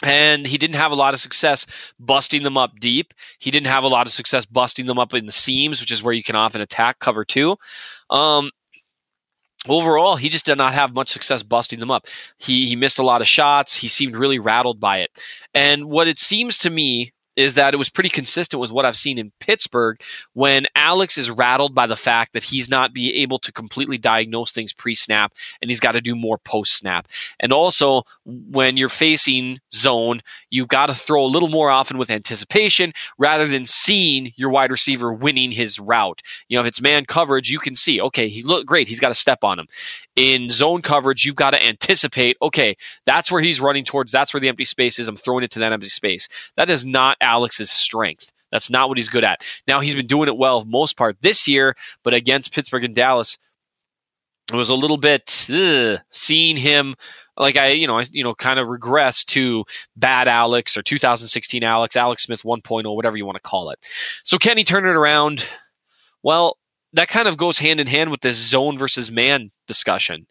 [0.04, 1.66] and he didn't have a lot of success
[2.00, 3.14] busting them up deep.
[3.40, 6.02] He didn't have a lot of success busting them up in the seams, which is
[6.02, 7.56] where you can often attack cover two.
[8.10, 8.52] Um,
[9.68, 12.06] overall, he just did not have much success busting them up.
[12.38, 13.76] He he missed a lot of shots.
[13.76, 15.12] He seemed really rattled by it.
[15.54, 18.98] And what it seems to me is that it was pretty consistent with what I've
[18.98, 20.00] seen in Pittsburgh
[20.34, 24.52] when Alex is rattled by the fact that he's not be able to completely diagnose
[24.52, 27.08] things pre-snap and he's got to do more post-snap.
[27.40, 32.10] And also when you're facing zone, you've got to throw a little more often with
[32.10, 36.22] anticipation rather than seeing your wide receiver winning his route.
[36.50, 39.10] You know, if it's man coverage, you can see, okay, he looked great, he's got
[39.10, 39.68] to step on him.
[40.16, 44.42] In zone coverage, you've got to anticipate, okay, that's where he's running towards, that's where
[44.42, 46.28] the empty space is, I'm throwing it to that empty space.
[46.58, 48.32] That is not Alex's strength.
[48.52, 49.42] That's not what he's good at.
[49.68, 53.38] Now he's been doing it well most part this year, but against Pittsburgh and Dallas,
[54.52, 56.96] it was a little bit ugh, seeing him
[57.38, 59.64] like I, you know, I, you know, kind of regress to
[59.96, 63.80] bad Alex or 2016 Alex, Alex Smith 1.0, whatever you want to call it.
[64.24, 65.48] So can he turn it around?
[66.22, 66.58] Well,
[66.94, 70.28] that kind of goes hand in hand with this zone versus man discussion.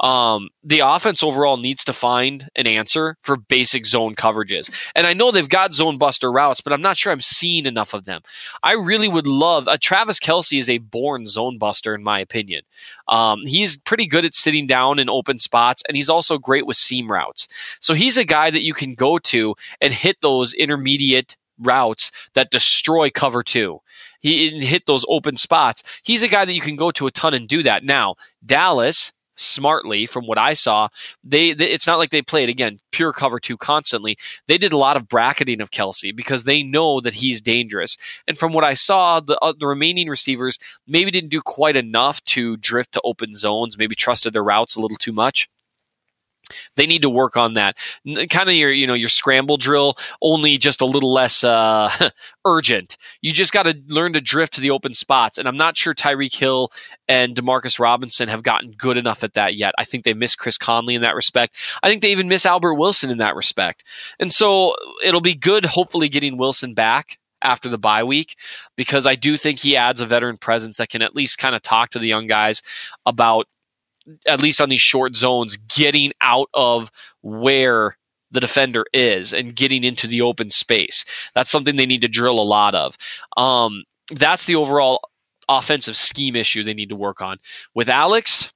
[0.00, 4.70] Um, the offense overall needs to find an answer for basic zone coverages.
[4.94, 7.94] And I know they've got zone buster routes, but I'm not sure I'm seeing enough
[7.94, 8.22] of them.
[8.62, 12.62] I really would love uh, Travis Kelce is a born zone buster, in my opinion.
[13.08, 16.76] Um, he's pretty good at sitting down in open spots, and he's also great with
[16.76, 17.48] seam routes.
[17.80, 22.52] So he's a guy that you can go to and hit those intermediate routes that
[22.52, 23.80] destroy cover two.
[24.20, 25.82] He hit those open spots.
[26.02, 27.84] He's a guy that you can go to a ton and do that.
[27.84, 30.88] Now, Dallas smartly from what I saw.
[31.24, 34.18] They, they, it's not like they played again pure cover two constantly.
[34.46, 37.96] They did a lot of bracketing of Kelce because they know that he's dangerous.
[38.26, 42.22] And from what I saw, the uh, the remaining receivers maybe didn't do quite enough
[42.24, 43.78] to drift to open zones.
[43.78, 45.48] Maybe trusted their routes a little too much.
[46.76, 47.76] They need to work on that.
[48.04, 52.10] Kind of your, you know, your scramble drill, only just a little less uh,
[52.44, 52.96] urgent.
[53.20, 55.38] You just got to learn to drift to the open spots.
[55.38, 56.70] And I'm not sure Tyreek Hill
[57.08, 59.74] and Demarcus Robinson have gotten good enough at that yet.
[59.78, 61.56] I think they miss Chris Conley in that respect.
[61.82, 63.84] I think they even miss Albert Wilson in that respect.
[64.18, 68.36] And so it'll be good, hopefully, getting Wilson back after the bye week
[68.76, 71.62] because I do think he adds a veteran presence that can at least kind of
[71.62, 72.62] talk to the young guys
[73.06, 73.46] about
[74.26, 76.90] at least on these short zones, getting out of
[77.22, 77.96] where
[78.30, 81.04] the defender is and getting into the open space.
[81.34, 82.96] That's something they need to drill a lot of.
[83.36, 85.00] Um, that's the overall
[85.48, 87.38] offensive scheme issue they need to work on.
[87.74, 88.52] With Alex,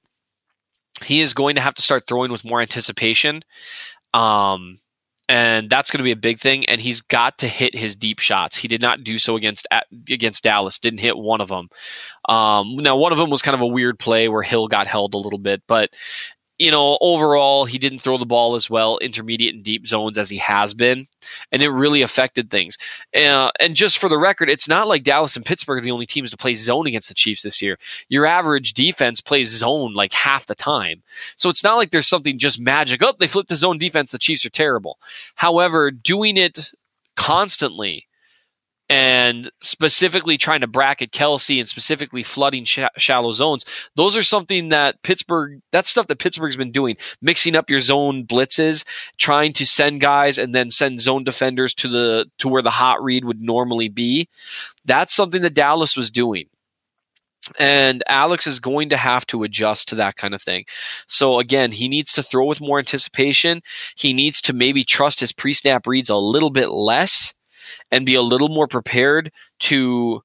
[1.03, 3.43] he is going to have to start throwing with more anticipation.
[4.13, 4.79] Um,
[5.29, 6.65] and that's going to be a big thing.
[6.67, 8.57] And he's got to hit his deep shots.
[8.57, 9.67] He did not do so against
[10.09, 10.79] against Dallas.
[10.79, 11.69] Didn't hit one of them.
[12.27, 15.13] Um, now, one of them was kind of a weird play where Hill got held
[15.13, 15.89] a little bit, but
[16.59, 20.29] you know, overall, he didn't throw the ball as well, intermediate and deep zones as
[20.29, 21.07] he has been,
[21.51, 22.77] and it really affected things.
[23.15, 26.05] Uh, and just for the record, it's not like Dallas and Pittsburgh are the only
[26.05, 27.79] teams to play zone against the Chiefs this year.
[28.07, 31.01] Your average defense plays zone like half the time,
[31.37, 33.01] so it's not like there's something just magic.
[33.03, 34.11] Oh, they flipped the zone defense.
[34.11, 34.99] The Chiefs are terrible.
[35.35, 36.71] However, doing it
[37.15, 38.07] constantly
[38.93, 44.69] and specifically trying to bracket Kelce and specifically flooding sh- shallow zones, those are something
[44.69, 48.83] that Pittsburgh, that's stuff that Pittsburgh's been doing, mixing up your zone blitzes,
[49.17, 53.03] trying to send guys and then send zone defenders to the to where the hot
[53.03, 54.29] read would normally be.
[54.85, 56.45] That's something that Dallas was doing.
[57.57, 60.65] And Alex is going to have to adjust to that kind of thing.
[61.07, 63.63] So again, he needs to throw with more anticipation.
[63.95, 67.33] He needs to maybe trust his pre-snap reads a little bit less
[67.93, 70.21] and be a little more prepared to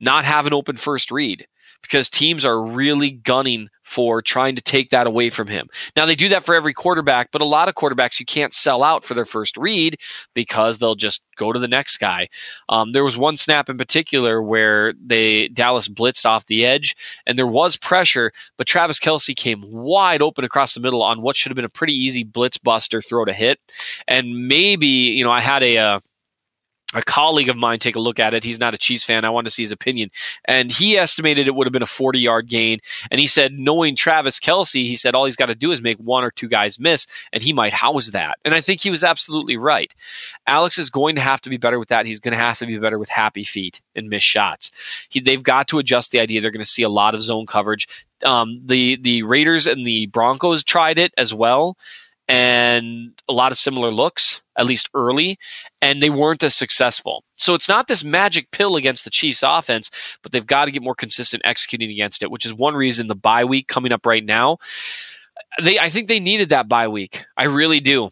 [0.00, 1.46] not have an open first read
[1.82, 5.68] because teams are really gunning for trying to take that away from him.
[5.96, 8.82] Now they do that for every quarterback, but a lot of quarterbacks you can't sell
[8.82, 9.98] out for their first read
[10.34, 12.28] because they'll just go to the next guy.
[12.68, 16.94] Um, there was one snap in particular where they Dallas blitzed off the edge,
[17.26, 21.36] and there was pressure, but Travis Kelce came wide open across the middle on what
[21.36, 23.58] should have been a pretty easy blitz buster throw to hit,
[24.06, 25.78] and maybe you know I had a.
[25.78, 26.00] Uh,
[26.94, 28.42] a colleague of mine take a look at it.
[28.42, 29.24] He's not a Chiefs fan.
[29.24, 30.10] I wanted to see his opinion.
[30.44, 32.78] And he estimated it would have been a 40 yard gain.
[33.10, 35.98] And he said, knowing Travis Kelce, he said all he's got to do is make
[35.98, 38.38] one or two guys miss, and he might house that.
[38.44, 39.94] And I think he was absolutely right.
[40.46, 42.06] Alex is going to have to be better with that.
[42.06, 44.72] He's going to have to be better with happy feet and miss shots.
[45.08, 47.46] He, they've got to adjust the idea they're going to see a lot of zone
[47.46, 47.88] coverage.
[48.24, 51.78] Um, the the Raiders and the Broncos tried it as well
[52.30, 55.36] and a lot of similar looks, at least early,
[55.82, 57.24] and they weren't as successful.
[57.34, 59.90] So it's not this magic pill against the Chiefs offense,
[60.22, 63.16] but they've got to get more consistent executing against it, which is one reason the
[63.16, 64.58] bye week coming up right now.
[65.60, 67.24] They I think they needed that bye week.
[67.36, 68.10] I really do.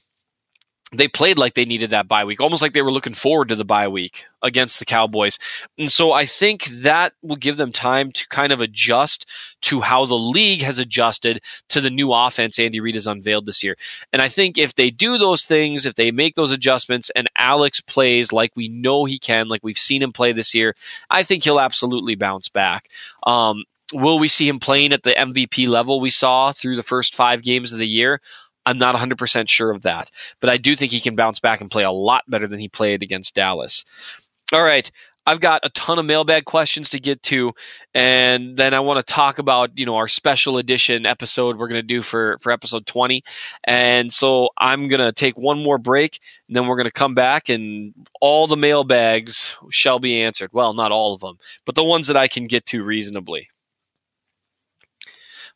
[0.93, 3.57] They played like they needed that bye week, almost like they were looking forward to
[3.57, 5.39] the bye week against the Cowboys.
[5.77, 9.27] And so I think that will give them time to kind of adjust
[9.63, 13.63] to how the league has adjusted to the new offense Andy Reid has unveiled this
[13.63, 13.77] year.
[14.13, 17.81] And I think if they do those things, if they make those adjustments and Alex
[17.81, 20.75] plays like we know he can, like we've seen him play this year,
[21.11, 22.89] I think he'll absolutely bounce back.
[23.25, 27.15] Um, will we see him playing at the MVP level we saw through the first
[27.15, 28.21] five games of the year?
[28.69, 31.71] I'm not 100% sure of that, but I do think he can bounce back and
[31.71, 33.87] play a lot better than he played against Dallas.
[34.53, 34.91] All right.
[35.27, 37.53] I've got a ton of mailbag questions to get to,
[37.95, 41.83] and then I want to talk about you know our special edition episode we're going
[41.83, 43.23] to do for for episode 20.
[43.65, 47.15] And so I'm going to take one more break, and then we're going to come
[47.15, 50.51] back, and all the mailbags shall be answered.
[50.55, 53.49] Well, not all of them, but the ones that I can get to reasonably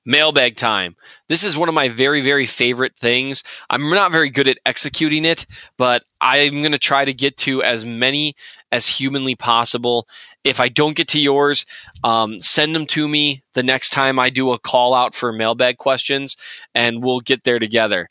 [0.05, 0.97] mailbag time.
[1.29, 3.43] This is one of my very, very favorite things.
[3.71, 7.63] I'm not very good at executing it, but I'm going to try to get to
[7.63, 8.35] as many
[8.71, 10.07] as humanly possible.
[10.45, 11.67] If I don't get to yours,
[12.03, 15.79] um, send them to me the next time I do a call out for mailbag
[15.79, 16.37] questions,
[16.75, 18.09] and we'll get there together.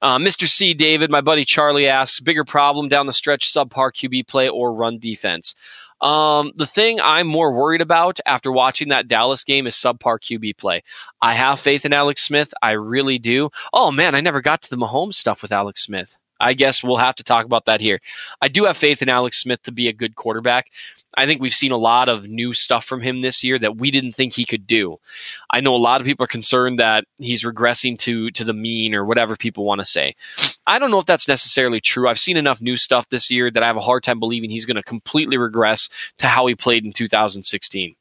[0.00, 0.48] Uh, Mr.
[0.48, 0.74] C.
[0.74, 4.98] David, my buddy Charlie asks, bigger problem down the stretch, subpar QB play or run
[4.98, 5.54] defense?
[6.00, 10.56] Um, the thing I'm more worried about after watching that Dallas game is subpar QB
[10.58, 10.82] play.
[11.22, 12.52] I have faith in Alex Smith.
[12.62, 13.50] I really do.
[13.72, 16.16] Oh man, I never got to the Mahomes stuff with Alex Smith.
[16.40, 18.00] I guess we'll have to talk about that here.
[18.42, 20.70] I do have faith in Alex Smith to be a good quarterback.
[21.16, 23.90] I think we've seen a lot of new stuff from him this year that we
[23.90, 24.98] didn't think he could do.
[25.50, 28.94] I know a lot of people are concerned that he's regressing to to the mean
[28.94, 30.14] or whatever people want to say.
[30.66, 32.08] I don't know if that's necessarily true.
[32.08, 34.66] I've seen enough new stuff this year that I have a hard time believing he's
[34.66, 37.96] going to completely regress to how he played in 2016.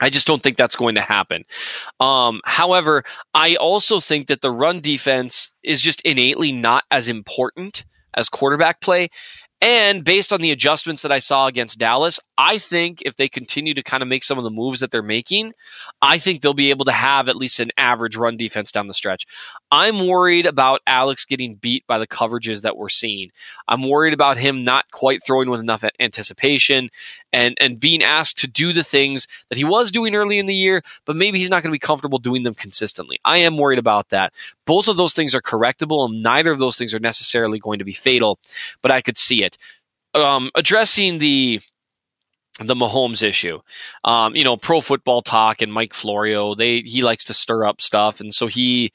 [0.00, 1.44] I just don't think that's going to happen.
[2.00, 7.84] Um, however, I also think that the run defense is just innately not as important
[8.14, 9.08] as quarterback play.
[9.62, 13.74] And based on the adjustments that I saw against Dallas, I think if they continue
[13.74, 15.52] to kind of make some of the moves that they're making,
[16.00, 18.94] I think they'll be able to have at least an average run defense down the
[18.94, 19.26] stretch.
[19.70, 23.30] I'm worried about Alex getting beat by the coverages that we're seeing.
[23.68, 26.88] I'm worried about him not quite throwing with enough anticipation
[27.32, 30.54] and and being asked to do the things that he was doing early in the
[30.54, 33.18] year, but maybe he's not going to be comfortable doing them consistently.
[33.24, 34.32] I am worried about that.
[34.64, 37.84] Both of those things are correctable, and neither of those things are necessarily going to
[37.84, 38.38] be fatal,
[38.82, 39.49] but I could see it.
[40.14, 41.60] Um, addressing the
[42.58, 43.58] the Mahomes issue.
[44.04, 47.80] Um, you know, pro football talk and Mike Florio, they he likes to stir up
[47.80, 48.92] stuff, and so he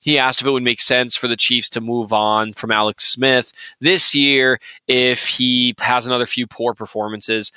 [0.00, 3.08] he asked if it would make sense for the Chiefs to move on from Alex
[3.08, 7.52] Smith this year if he has another few poor performances.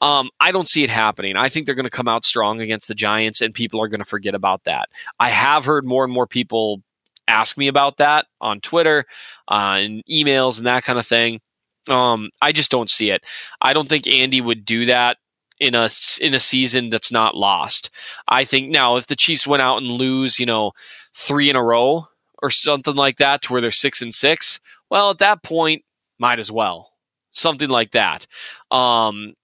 [0.00, 1.36] Um, I don't see it happening.
[1.36, 4.00] I think they're going to come out strong against the Giants, and people are going
[4.00, 4.88] to forget about that.
[5.20, 6.82] I have heard more and more people
[7.28, 9.04] ask me about that on Twitter,
[9.48, 11.40] uh, and emails, and that kind of thing.
[11.88, 13.24] Um, I just don't see it.
[13.60, 15.16] I don't think Andy would do that
[15.58, 15.88] in a
[16.20, 17.90] in a season that's not lost.
[18.28, 20.72] I think now if the Chiefs went out and lose, you know,
[21.14, 22.06] three in a row
[22.42, 25.84] or something like that, to where they're six and six, well, at that point,
[26.18, 26.92] might as well
[27.32, 28.26] something like that.
[28.70, 29.34] Um,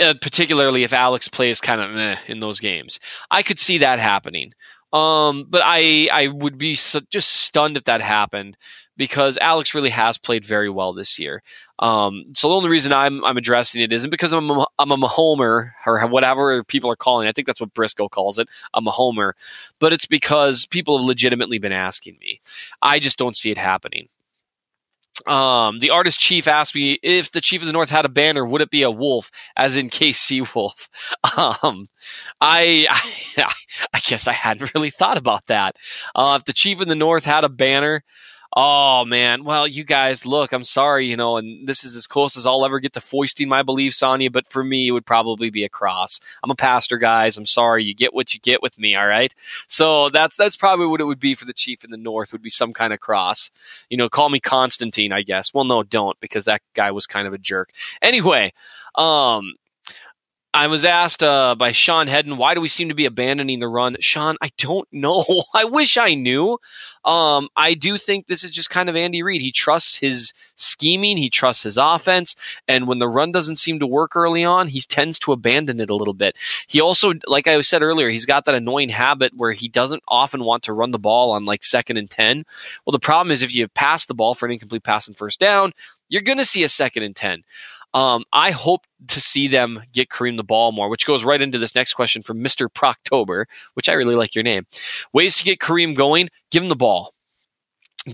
[0.00, 4.52] uh, particularly if Alex plays kind of in those games, I could see that happening.
[4.92, 8.56] Um, but I I would be just stunned if that happened
[8.96, 11.42] because Alex really has played very well this year.
[11.78, 14.96] Um, so the only reason I'm I'm addressing it isn't because I'm a, I'm a
[14.96, 17.26] Mahomer or whatever people are calling.
[17.26, 17.30] It.
[17.30, 19.32] I think that's what Briscoe calls it, I'm a Mahomer.
[19.78, 22.40] But it's because people have legitimately been asking me.
[22.82, 24.08] I just don't see it happening.
[25.24, 28.44] Um, the artist chief asked me if the chief of the north had a banner,
[28.44, 30.88] would it be a wolf, as in KC Wolf?
[31.36, 31.88] Um,
[32.40, 33.52] I, I,
[33.94, 35.76] I guess I hadn't really thought about that.
[36.14, 38.04] Uh, if the chief of the north had a banner,
[38.58, 42.38] Oh man, well, you guys, look, I'm sorry, you know, and this is as close
[42.38, 45.04] as I'll ever get to foisting my beliefs on you, but for me, it would
[45.04, 46.20] probably be a cross.
[46.42, 47.36] I'm a pastor, guys.
[47.36, 47.84] I'm sorry.
[47.84, 49.34] You get what you get with me, all right?
[49.68, 52.32] So that's that's probably what it would be for the chief in the north.
[52.32, 53.50] Would be some kind of cross.
[53.90, 55.52] You know, call me Constantine, I guess.
[55.52, 57.72] Well, no, don't, because that guy was kind of a jerk.
[58.00, 58.54] Anyway,
[58.94, 59.52] um,
[60.56, 63.68] I was asked uh, by Sean Hedden, why do we seem to be abandoning the
[63.68, 63.98] run?
[64.00, 65.22] Sean, I don't know.
[65.54, 66.56] I wish I knew.
[67.04, 69.42] Um, I do think this is just kind of Andy Reid.
[69.42, 73.86] He trusts his scheming, he trusts his offense, and when the run doesn't seem to
[73.86, 76.34] work early on, he tends to abandon it a little bit.
[76.68, 80.42] He also, like I said earlier, he's got that annoying habit where he doesn't often
[80.42, 82.46] want to run the ball on like second and 10.
[82.86, 85.38] Well, the problem is if you pass the ball for an incomplete pass and first
[85.38, 85.74] down,
[86.08, 87.44] you're going to see a second and 10.
[87.96, 91.58] Um, I hope to see them get Kareem the ball more, which goes right into
[91.58, 92.68] this next question from Mr.
[92.68, 94.66] Proctober, which I really like your name.
[95.14, 97.14] Ways to get Kareem going, give him the ball.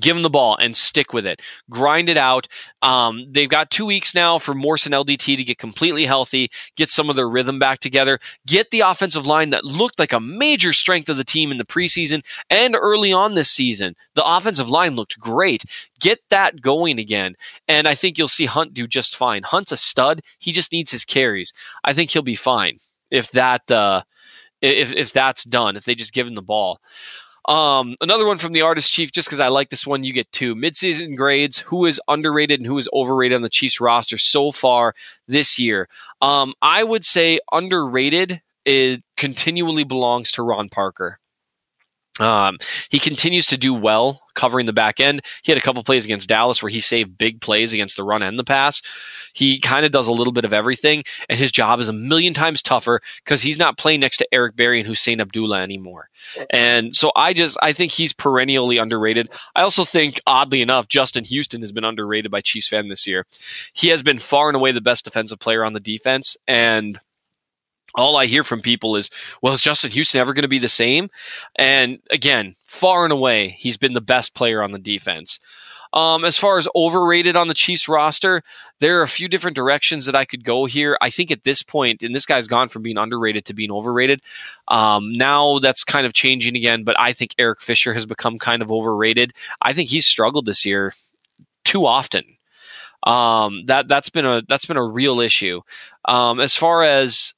[0.01, 1.41] Give him the ball and stick with it.
[1.71, 2.49] Grind it out.
[2.81, 6.91] Um, they've got two weeks now for Morse and LDT to get completely healthy, get
[6.91, 10.73] some of their rhythm back together, get the offensive line that looked like a major
[10.73, 13.95] strength of the team in the preseason and early on this season.
[14.15, 15.65] The offensive line looked great.
[16.01, 17.35] Get that going again.
[17.69, 19.43] And I think you'll see Hunt do just fine.
[19.43, 20.23] Hunt's a stud.
[20.39, 21.53] He just needs his carries.
[21.85, 22.79] I think he'll be fine
[23.11, 24.03] if that, uh,
[24.61, 26.81] if, if that's done, if they just give him the ball.
[27.49, 30.31] Um, another one from the artist chief, just because I like this one, you get
[30.33, 31.59] two midseason grades.
[31.59, 34.95] Who is underrated and who is overrated on the Chiefs roster so far
[35.27, 35.89] this year?
[36.21, 38.41] Um, I would say underrated.
[38.65, 41.19] It continually belongs to Ron Parker.
[42.21, 42.59] Um,
[42.91, 45.23] he continues to do well covering the back end.
[45.43, 48.23] He had a couple plays against Dallas where he saved big plays against the run
[48.23, 48.83] and the pass.
[49.33, 52.35] He kind of does a little bit of everything, and his job is a million
[52.35, 56.11] times tougher because he's not playing next to Eric Berry and Husain Abdullah anymore.
[56.51, 59.31] And so I just I think he's perennially underrated.
[59.57, 63.27] I also think, oddly enough, Justin Houston has been underrated by Chiefs fan this year.
[63.73, 67.01] He has been far and away the best defensive player on the defense, and
[67.95, 69.11] all I hear from people is,
[69.43, 71.09] well, is Justin Houston ever going to be the same?
[71.57, 75.39] And again, far and away, he's been the best player on the defense.
[75.95, 78.43] Um, as far as overrated on the Chiefs roster,
[78.81, 80.97] there are a few different directions that I could go here.
[81.03, 84.23] I think at this point, and this guy's gone from being underrated to being overrated.
[84.69, 88.63] Um, now that's kind of changing again, but I think Eric Fisher has become kind
[88.63, 89.35] of overrated.
[89.61, 90.95] I think he's struggled this year
[91.65, 92.25] too often.
[93.03, 95.61] Um, that that's been a that's been a real issue.
[96.05, 97.35] Um, as far as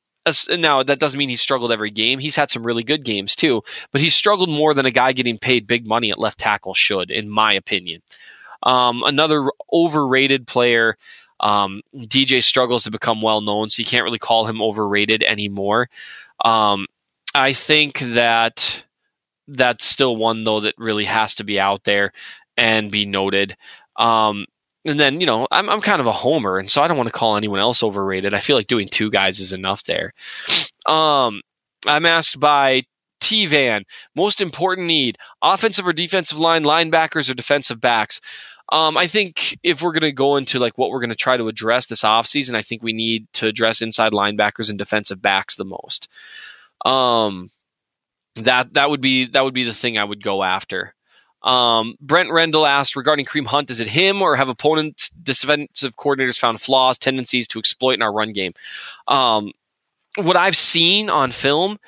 [0.51, 2.19] now that doesn't mean he's struggled every game.
[2.19, 3.63] He's had some really good games too,
[3.93, 7.11] but he's struggled more than a guy getting paid big money at left tackle should,
[7.11, 8.03] in my opinion.
[8.63, 10.97] Um, another overrated player.
[11.41, 15.91] Um, DJ struggles to become well known, so you can't really call him overrated anymore.
[16.45, 16.87] Um,
[17.35, 18.85] I think that
[19.49, 22.13] that's still one though that really has to be out there
[22.57, 23.57] and be noted.
[23.97, 24.47] Um,
[24.85, 27.09] and then you know I'm I'm kind of a homer, and so I don't want
[27.09, 28.35] to call anyone else overrated.
[28.35, 30.13] I feel like doing two guys is enough there.
[30.87, 31.41] Um,
[31.87, 32.85] I'm asked by
[33.21, 38.21] T Van, most important need: offensive or defensive line, linebackers or defensive backs.
[38.73, 41.37] Um, I think if we're going to go into like what we're going to try
[41.37, 45.55] to address this offseason, I think we need to address inside linebackers and defensive backs
[45.55, 46.09] the most.
[46.85, 47.51] Um,
[48.37, 50.94] that that would be that would be the thing I would go after.
[51.45, 56.39] Um, Brent Rendell asked regarding Kareem Hunt, is it him or have opponents, defensive coordinators
[56.39, 58.55] found flaws, tendencies to exploit in our run game?
[59.07, 59.53] Um,
[60.17, 61.79] what I've seen on film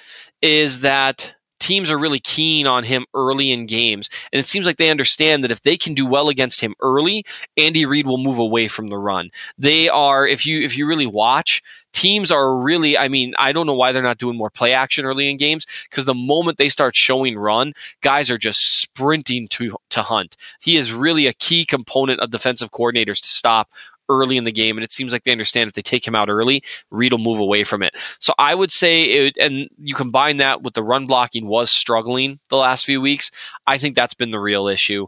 [0.43, 4.09] is that teams are really keen on him early in games.
[4.33, 7.25] And it seems like they understand that if they can do well against him early,
[7.57, 9.31] Andy Reid will move away from the run.
[9.59, 13.67] They are, if you if you really watch, teams are really, I mean, I don't
[13.67, 16.69] know why they're not doing more play action early in games because the moment they
[16.69, 20.37] start showing run, guys are just sprinting to to hunt.
[20.61, 23.69] He is really a key component of defensive coordinators to stop
[24.09, 26.29] early in the game, and it seems like they understand if they take him out
[26.29, 27.95] early, Reid will move away from it.
[28.19, 32.39] So I would say, it, and you combine that with the run blocking was struggling
[32.51, 33.31] the last few weeks.
[33.67, 35.07] I think that's been the real issue.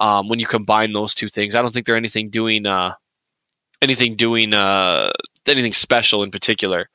[0.00, 2.94] Um, when you combine those two things, I don't think they're anything doing uh,
[3.82, 5.10] anything doing uh,
[5.46, 6.88] anything special in particular.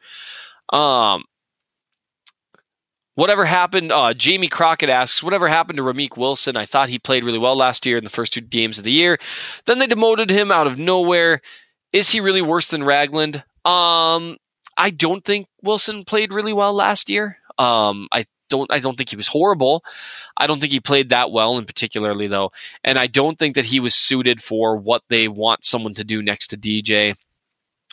[0.72, 1.26] Um,
[3.16, 3.92] Whatever happened?
[3.92, 6.58] Uh, Jamie Crockett asks, whatever happened to Ramik Wilson?
[6.58, 8.92] I thought he played really well last year in the first two games of the
[8.92, 9.20] year.
[9.66, 11.42] Then they demoted him out of nowhere.
[11.92, 13.44] Is he really worse than Ragland?
[13.66, 14.38] Um,
[14.78, 17.38] I don't think Wilson played really well last year.
[17.60, 19.84] Um, I don't I don't think he was horrible.
[20.38, 22.52] I don't think he played that well in particularly though.
[22.84, 26.22] And I don't think that he was suited for what they want someone to do
[26.22, 27.16] next to DJ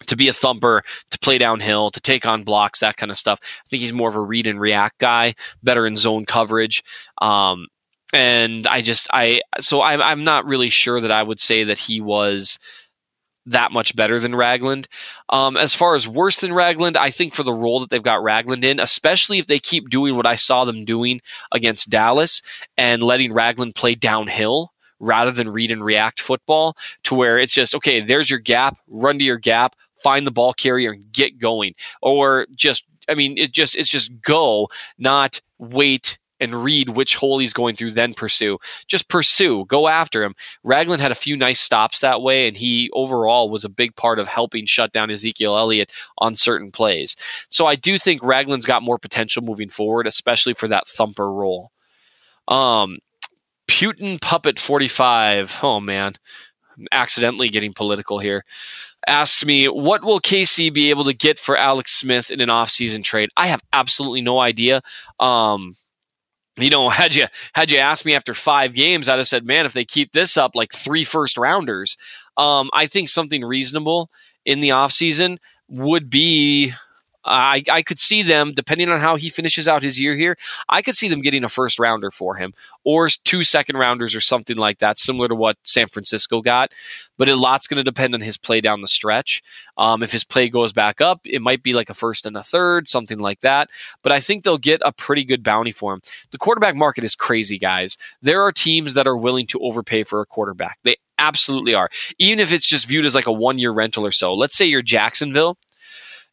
[0.06, 3.38] to be a thumper, to play downhill, to take on blocks, that kind of stuff.
[3.42, 6.82] I think he's more of a read and react guy, better in zone coverage.
[7.20, 7.66] Um,
[8.12, 11.78] and I just I so I'm I'm not really sure that I would say that
[11.78, 12.58] he was
[13.46, 14.86] that much better than Ragland.
[15.30, 18.22] Um, as far as worse than Ragland, I think for the role that they've got
[18.22, 21.20] Ragland in, especially if they keep doing what I saw them doing
[21.52, 22.42] against Dallas
[22.76, 27.74] and letting Ragland play downhill rather than read and react football, to where it's just
[27.74, 31.74] okay, there's your gap, run to your gap, find the ball carrier and get going
[32.02, 37.38] or just i mean it just it's just go not wait and read which hole
[37.38, 38.58] he's going through, then pursue.
[38.88, 40.34] Just pursue, go after him.
[40.64, 44.18] Ragland had a few nice stops that way, and he overall was a big part
[44.18, 47.14] of helping shut down Ezekiel Elliott on certain plays.
[47.50, 51.70] So I do think Ragland's got more potential moving forward, especially for that thumper role.
[52.48, 52.98] Um,
[53.68, 55.58] Putin Puppet 45.
[55.62, 56.14] Oh man,
[56.76, 58.44] I'm accidentally getting political here
[59.06, 63.02] asks me, what will KC be able to get for Alex Smith in an offseason
[63.02, 63.30] trade?
[63.36, 64.82] I have absolutely no idea.
[65.18, 65.74] Um,
[66.56, 69.66] you know, had you had you asked me after five games, I'd have said, man,
[69.66, 71.96] if they keep this up, like three first rounders.
[72.36, 74.10] Um, I think something reasonable
[74.46, 75.38] in the offseason
[75.68, 76.72] would be
[77.24, 80.36] I, I could see them, depending on how he finishes out his year here,
[80.68, 82.54] I could see them getting a first rounder for him
[82.84, 86.72] or two second rounders or something like that, similar to what San Francisco got.
[87.18, 89.42] But a lot's going to depend on his play down the stretch.
[89.76, 92.42] Um, if his play goes back up, it might be like a first and a
[92.42, 93.68] third, something like that.
[94.02, 96.00] But I think they'll get a pretty good bounty for him.
[96.30, 97.98] The quarterback market is crazy, guys.
[98.22, 100.78] There are teams that are willing to overpay for a quarterback.
[100.84, 101.90] They absolutely are.
[102.18, 104.32] Even if it's just viewed as like a one year rental or so.
[104.34, 105.58] Let's say you're Jacksonville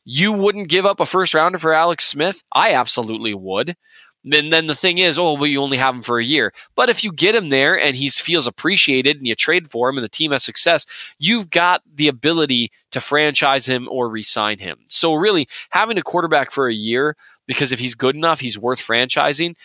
[0.09, 2.41] you wouldn't give up a first rounder for Alex Smith?
[2.49, 3.75] I absolutely would.
[4.23, 6.53] And then the thing is, oh, well, you only have him for a year.
[6.75, 9.97] But if you get him there and he feels appreciated and you trade for him
[9.97, 10.85] and the team has success,
[11.19, 14.77] you've got the ability to franchise him or re-sign him.
[14.87, 18.79] So really, having a quarterback for a year, because if he's good enough, he's worth
[18.79, 19.55] franchising,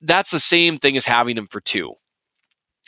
[0.00, 1.92] that's the same thing as having him for two.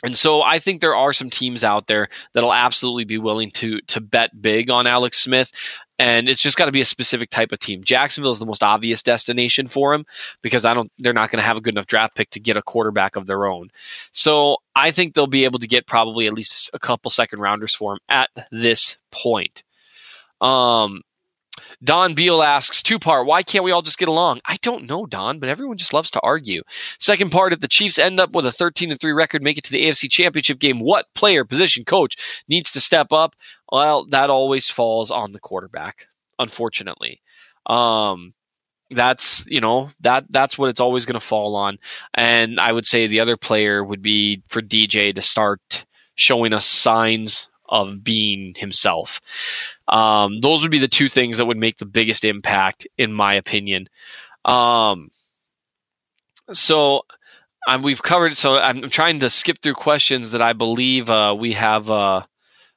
[0.03, 3.79] And so I think there are some teams out there that'll absolutely be willing to
[3.87, 5.51] to bet big on Alex Smith
[5.99, 7.83] and it's just got to be a specific type of team.
[7.83, 10.05] Jacksonville is the most obvious destination for him
[10.41, 12.57] because I don't they're not going to have a good enough draft pick to get
[12.57, 13.69] a quarterback of their own.
[14.11, 17.75] So I think they'll be able to get probably at least a couple second rounders
[17.75, 19.63] for him at this point.
[20.41, 21.01] Um,
[21.83, 24.39] Don Beal asks, two part, why can't we all just get along?
[24.45, 26.61] I don't know, Don, but everyone just loves to argue.
[26.99, 29.63] Second part, if the Chiefs end up with a 13 and 3 record, make it
[29.65, 32.15] to the AFC Championship game, what player, position, coach
[32.47, 33.35] needs to step up?
[33.71, 36.07] Well, that always falls on the quarterback,
[36.39, 37.21] unfortunately.
[37.65, 38.33] Um,
[38.91, 41.79] that's you know that that's what it's always going to fall on
[42.13, 46.65] and i would say the other player would be for dj to start showing us
[46.65, 49.19] signs of being himself
[49.87, 53.33] um, those would be the two things that would make the biggest impact, in my
[53.33, 53.89] opinion.
[54.45, 55.09] Um,
[56.51, 57.03] so
[57.67, 58.37] um, we've covered.
[58.37, 62.23] So I'm trying to skip through questions that I believe uh, we have uh,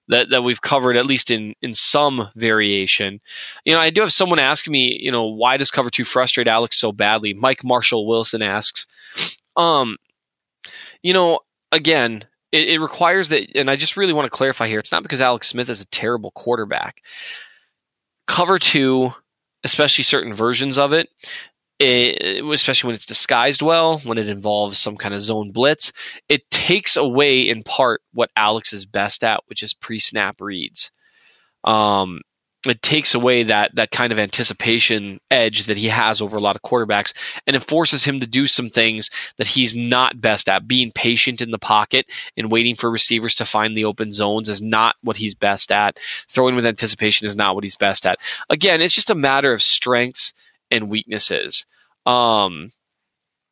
[0.08, 3.20] that that we've covered at least in in some variation.
[3.64, 6.48] You know, I do have someone asking me, you know, why does cover two frustrate
[6.48, 7.34] Alex so badly?
[7.34, 8.86] Mike Marshall Wilson asks.
[9.56, 9.96] Um,
[11.02, 11.40] you know,
[11.72, 14.78] again, it, it requires that, and I just really want to clarify here.
[14.78, 17.02] It's not because Alex Smith is a terrible quarterback.
[18.26, 19.10] Cover two,
[19.64, 21.08] especially certain versions of it,
[21.78, 25.92] it, especially when it's disguised well, when it involves some kind of zone blitz,
[26.28, 30.90] it takes away in part what Alex is best at, which is pre-snap reads.
[31.64, 32.20] Um,
[32.66, 36.56] it takes away that that kind of anticipation edge that he has over a lot
[36.56, 37.12] of quarterbacks
[37.46, 40.66] and it forces him to do some things that he's not best at.
[40.66, 42.06] Being patient in the pocket
[42.36, 45.98] and waiting for receivers to find the open zones is not what he's best at.
[46.28, 48.18] Throwing with anticipation is not what he's best at.
[48.50, 50.32] Again it's just a matter of strengths
[50.70, 51.66] and weaknesses.
[52.04, 52.70] Um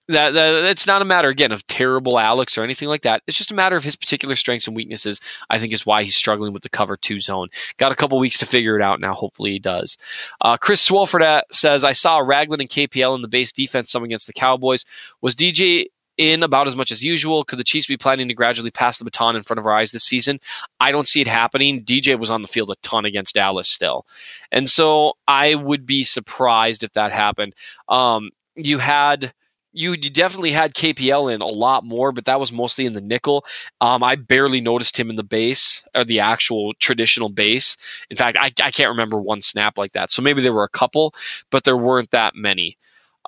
[0.08, 3.22] that, that it's not a matter again of terrible Alex or anything like that.
[3.26, 5.20] It's just a matter of his particular strengths and weaknesses.
[5.48, 7.48] I think is why he's struggling with the cover two zone.
[7.78, 9.14] Got a couple weeks to figure it out now.
[9.14, 9.96] Hopefully he does.
[10.40, 14.26] Uh, Chris Swolford says I saw Ragland and KPL in the base defense some against
[14.26, 14.84] the Cowboys.
[15.20, 15.86] Was DJ
[16.16, 17.44] in about as much as usual?
[17.44, 19.90] Could the Chiefs be planning to gradually pass the baton in front of our eyes
[19.90, 20.40] this season?
[20.80, 21.84] I don't see it happening.
[21.84, 24.06] DJ was on the field a ton against Dallas still.
[24.52, 27.54] And so I would be surprised if that happened.
[27.88, 29.32] Um, you had
[29.74, 33.44] you, definitely had KPL in a lot more, but that was mostly in the nickel.
[33.80, 37.76] Um, I barely noticed him in the base or the actual traditional base.
[38.08, 40.10] In fact, I, I can't remember one snap like that.
[40.10, 41.14] So maybe there were a couple,
[41.50, 42.78] but there weren't that many.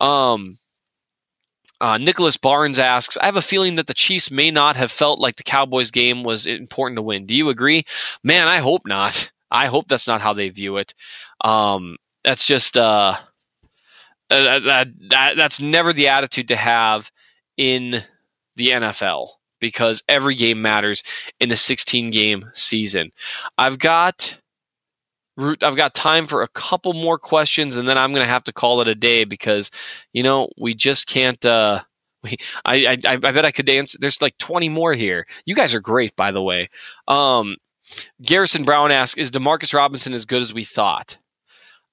[0.00, 0.58] Um,
[1.80, 5.18] uh, Nicholas Barnes asks, I have a feeling that the Chiefs may not have felt
[5.18, 7.26] like the Cowboys game was important to win.
[7.26, 7.84] Do you agree?
[8.22, 9.30] Man, I hope not.
[9.50, 10.94] I hope that's not how they view it.
[11.42, 13.16] Um, that's just, uh,
[14.30, 17.10] that, that that's never the attitude to have
[17.56, 18.02] in
[18.56, 19.28] the NFL
[19.60, 21.02] because every game matters
[21.40, 23.12] in a 16 game season.
[23.56, 24.38] I've got
[25.38, 28.52] I've got time for a couple more questions and then I'm going to have to
[28.52, 29.70] call it a day because
[30.12, 31.82] you know, we just can't uh
[32.22, 35.26] we, I, I I bet I could answer there's like 20 more here.
[35.44, 36.70] You guys are great by the way.
[37.06, 37.56] Um
[38.20, 41.18] Garrison Brown asks, is Demarcus Robinson as good as we thought?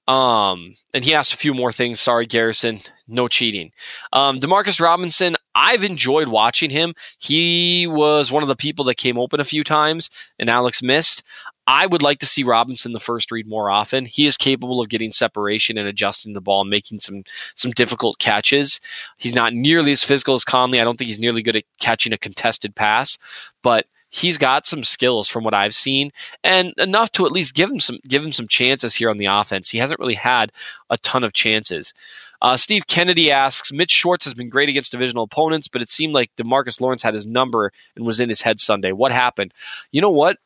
[0.06, 2.00] Um, and he asked a few more things.
[2.00, 3.72] Sorry, Garrison, no cheating.
[4.12, 6.94] Um, Demarcus Robinson, I've enjoyed watching him.
[7.18, 11.22] He was one of the people that came open a few times, and Alex missed.
[11.66, 14.04] I would like to see Robinson the first read more often.
[14.04, 17.24] He is capable of getting separation and adjusting the ball and making some
[17.54, 18.80] some difficult catches.
[19.16, 20.80] He's not nearly as physical as Conley.
[20.80, 23.16] I don't think he's nearly good at catching a contested pass,
[23.62, 26.12] but he's got some skills from what I've seen,
[26.44, 29.26] and enough to at least give him some give him some chances here on the
[29.26, 29.68] offense.
[29.68, 30.52] He hasn't really had
[30.88, 31.92] a ton of chances.
[32.40, 36.14] Uh, Steve Kennedy asks Mitch Schwartz has been great against divisional opponents, but it seemed
[36.14, 38.92] like Demarcus Lawrence had his number and was in his head Sunday.
[38.92, 39.52] What happened?
[39.90, 40.38] You know what?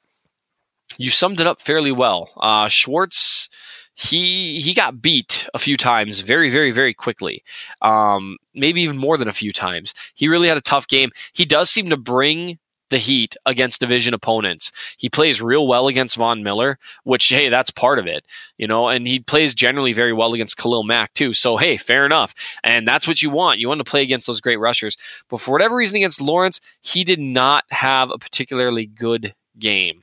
[0.96, 2.30] You summed it up fairly well.
[2.36, 3.50] Uh, Schwartz
[3.94, 7.42] he he got beat a few times very very very quickly
[7.82, 11.44] um, maybe even more than a few times he really had a tough game he
[11.44, 12.60] does seem to bring
[12.90, 14.72] the heat against division opponents.
[14.96, 18.24] He plays real well against von miller which hey that's part of it
[18.56, 21.34] you know and he plays generally very well against khalil mack too.
[21.34, 22.34] So hey fair enough.
[22.64, 23.60] And that's what you want.
[23.60, 24.96] You want to play against those great rushers.
[25.28, 30.02] But for whatever reason against lawrence he did not have a particularly good game.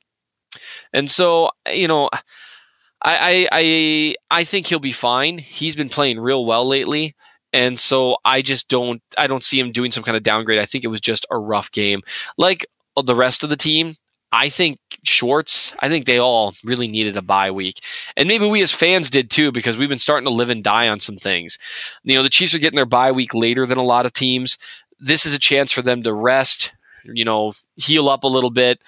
[0.93, 2.09] And so you know
[3.05, 5.37] I, I I think he'll be fine.
[5.37, 7.15] He's been playing real well lately,
[7.53, 10.59] and so I just don't I don't see him doing some kind of downgrade.
[10.59, 12.01] I think it was just a rough game,
[12.37, 12.65] like
[13.03, 13.95] the rest of the team.
[14.31, 17.81] I think Schwartz, I think they all really needed a bye week.
[18.17, 20.89] And maybe we as fans did too, because we've been starting to live and die
[20.89, 21.57] on some things.
[22.03, 24.57] You know, the Chiefs are getting their bye week later than a lot of teams.
[24.99, 26.71] This is a chance for them to rest,
[27.05, 28.81] you know, heal up a little bit,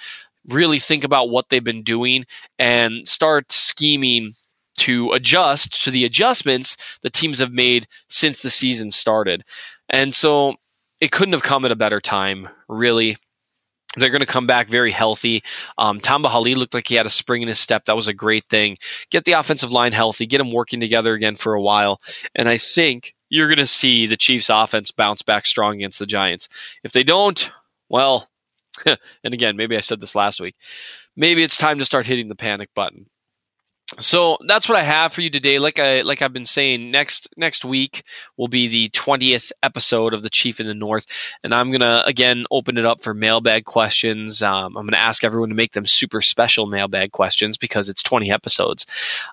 [0.47, 2.25] really think about what they've been doing
[2.59, 4.33] and start scheming
[4.77, 9.43] to adjust to the adjustments the teams have made since the season started.
[9.89, 10.55] And so
[10.99, 13.17] it couldn't have come at a better time, really.
[13.97, 15.43] They're going to come back very healthy.
[15.77, 17.85] Um, Tamba Hali looked like he had a spring in his step.
[17.85, 18.77] That was a great thing.
[19.09, 21.99] Get the offensive line healthy, get them working together again for a while.
[22.35, 26.05] And I think you're going to see the Chiefs' offense bounce back strong against the
[26.05, 26.47] Giants.
[26.83, 27.51] If they don't,
[27.89, 28.29] well,
[28.85, 30.55] and again, maybe I said this last week.
[31.15, 33.07] Maybe it's time to start hitting the panic button.
[33.99, 35.59] So that's what I have for you today.
[35.59, 38.03] Like I like I've been saying, next next week
[38.35, 41.05] will be the twentieth episode of the Chief in the North,
[41.41, 44.41] and I'm gonna again open it up for mailbag questions.
[44.41, 48.29] Um, I'm gonna ask everyone to make them super special mailbag questions because it's twenty
[48.29, 48.85] episodes.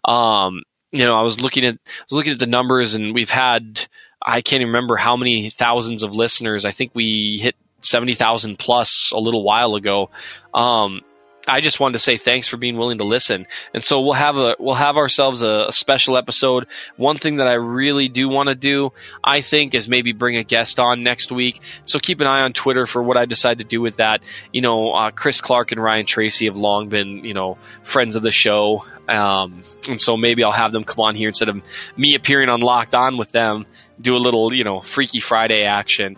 [0.04, 3.30] Um, you know, I was looking at I was looking at the numbers, and we've
[3.30, 3.88] had
[4.24, 6.64] I can't even remember how many thousands of listeners.
[6.64, 10.10] I think we hit 70,000 plus a little while ago.
[10.54, 11.02] Um,
[11.46, 13.46] I just wanted to say thanks for being willing to listen.
[13.72, 16.66] And so we'll have a we'll have ourselves a, a special episode.
[16.96, 18.92] One thing that I really do want to do,
[19.22, 21.60] I think, is maybe bring a guest on next week.
[21.84, 24.22] So keep an eye on Twitter for what I decide to do with that.
[24.52, 28.22] You know, uh, Chris Clark and Ryan Tracy have long been you know friends of
[28.22, 31.62] the show, um, and so maybe I'll have them come on here instead of
[31.96, 33.66] me appearing on Locked On with them.
[34.00, 36.16] Do a little you know Freaky Friday action.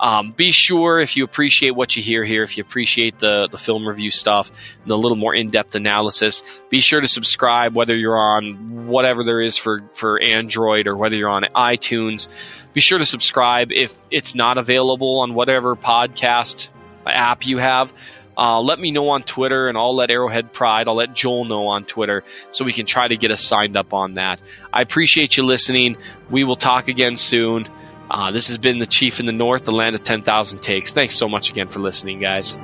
[0.00, 3.58] Um, be sure if you appreciate what you hear here, if you appreciate the, the
[3.58, 4.50] film review stuff,
[4.86, 9.40] the little more in depth analysis, be sure to subscribe whether you're on whatever there
[9.40, 12.28] is for, for Android or whether you're on iTunes.
[12.74, 16.68] Be sure to subscribe if it's not available on whatever podcast
[17.06, 17.92] app you have.
[18.36, 21.66] Uh, let me know on Twitter, and I'll let Arrowhead Pride, I'll let Joel know
[21.66, 24.40] on Twitter so we can try to get us signed up on that.
[24.72, 25.96] I appreciate you listening.
[26.30, 27.68] We will talk again soon.
[28.10, 30.92] Uh, this has been the Chief in the North, the land of 10,000 takes.
[30.92, 32.56] Thanks so much again for listening, guys.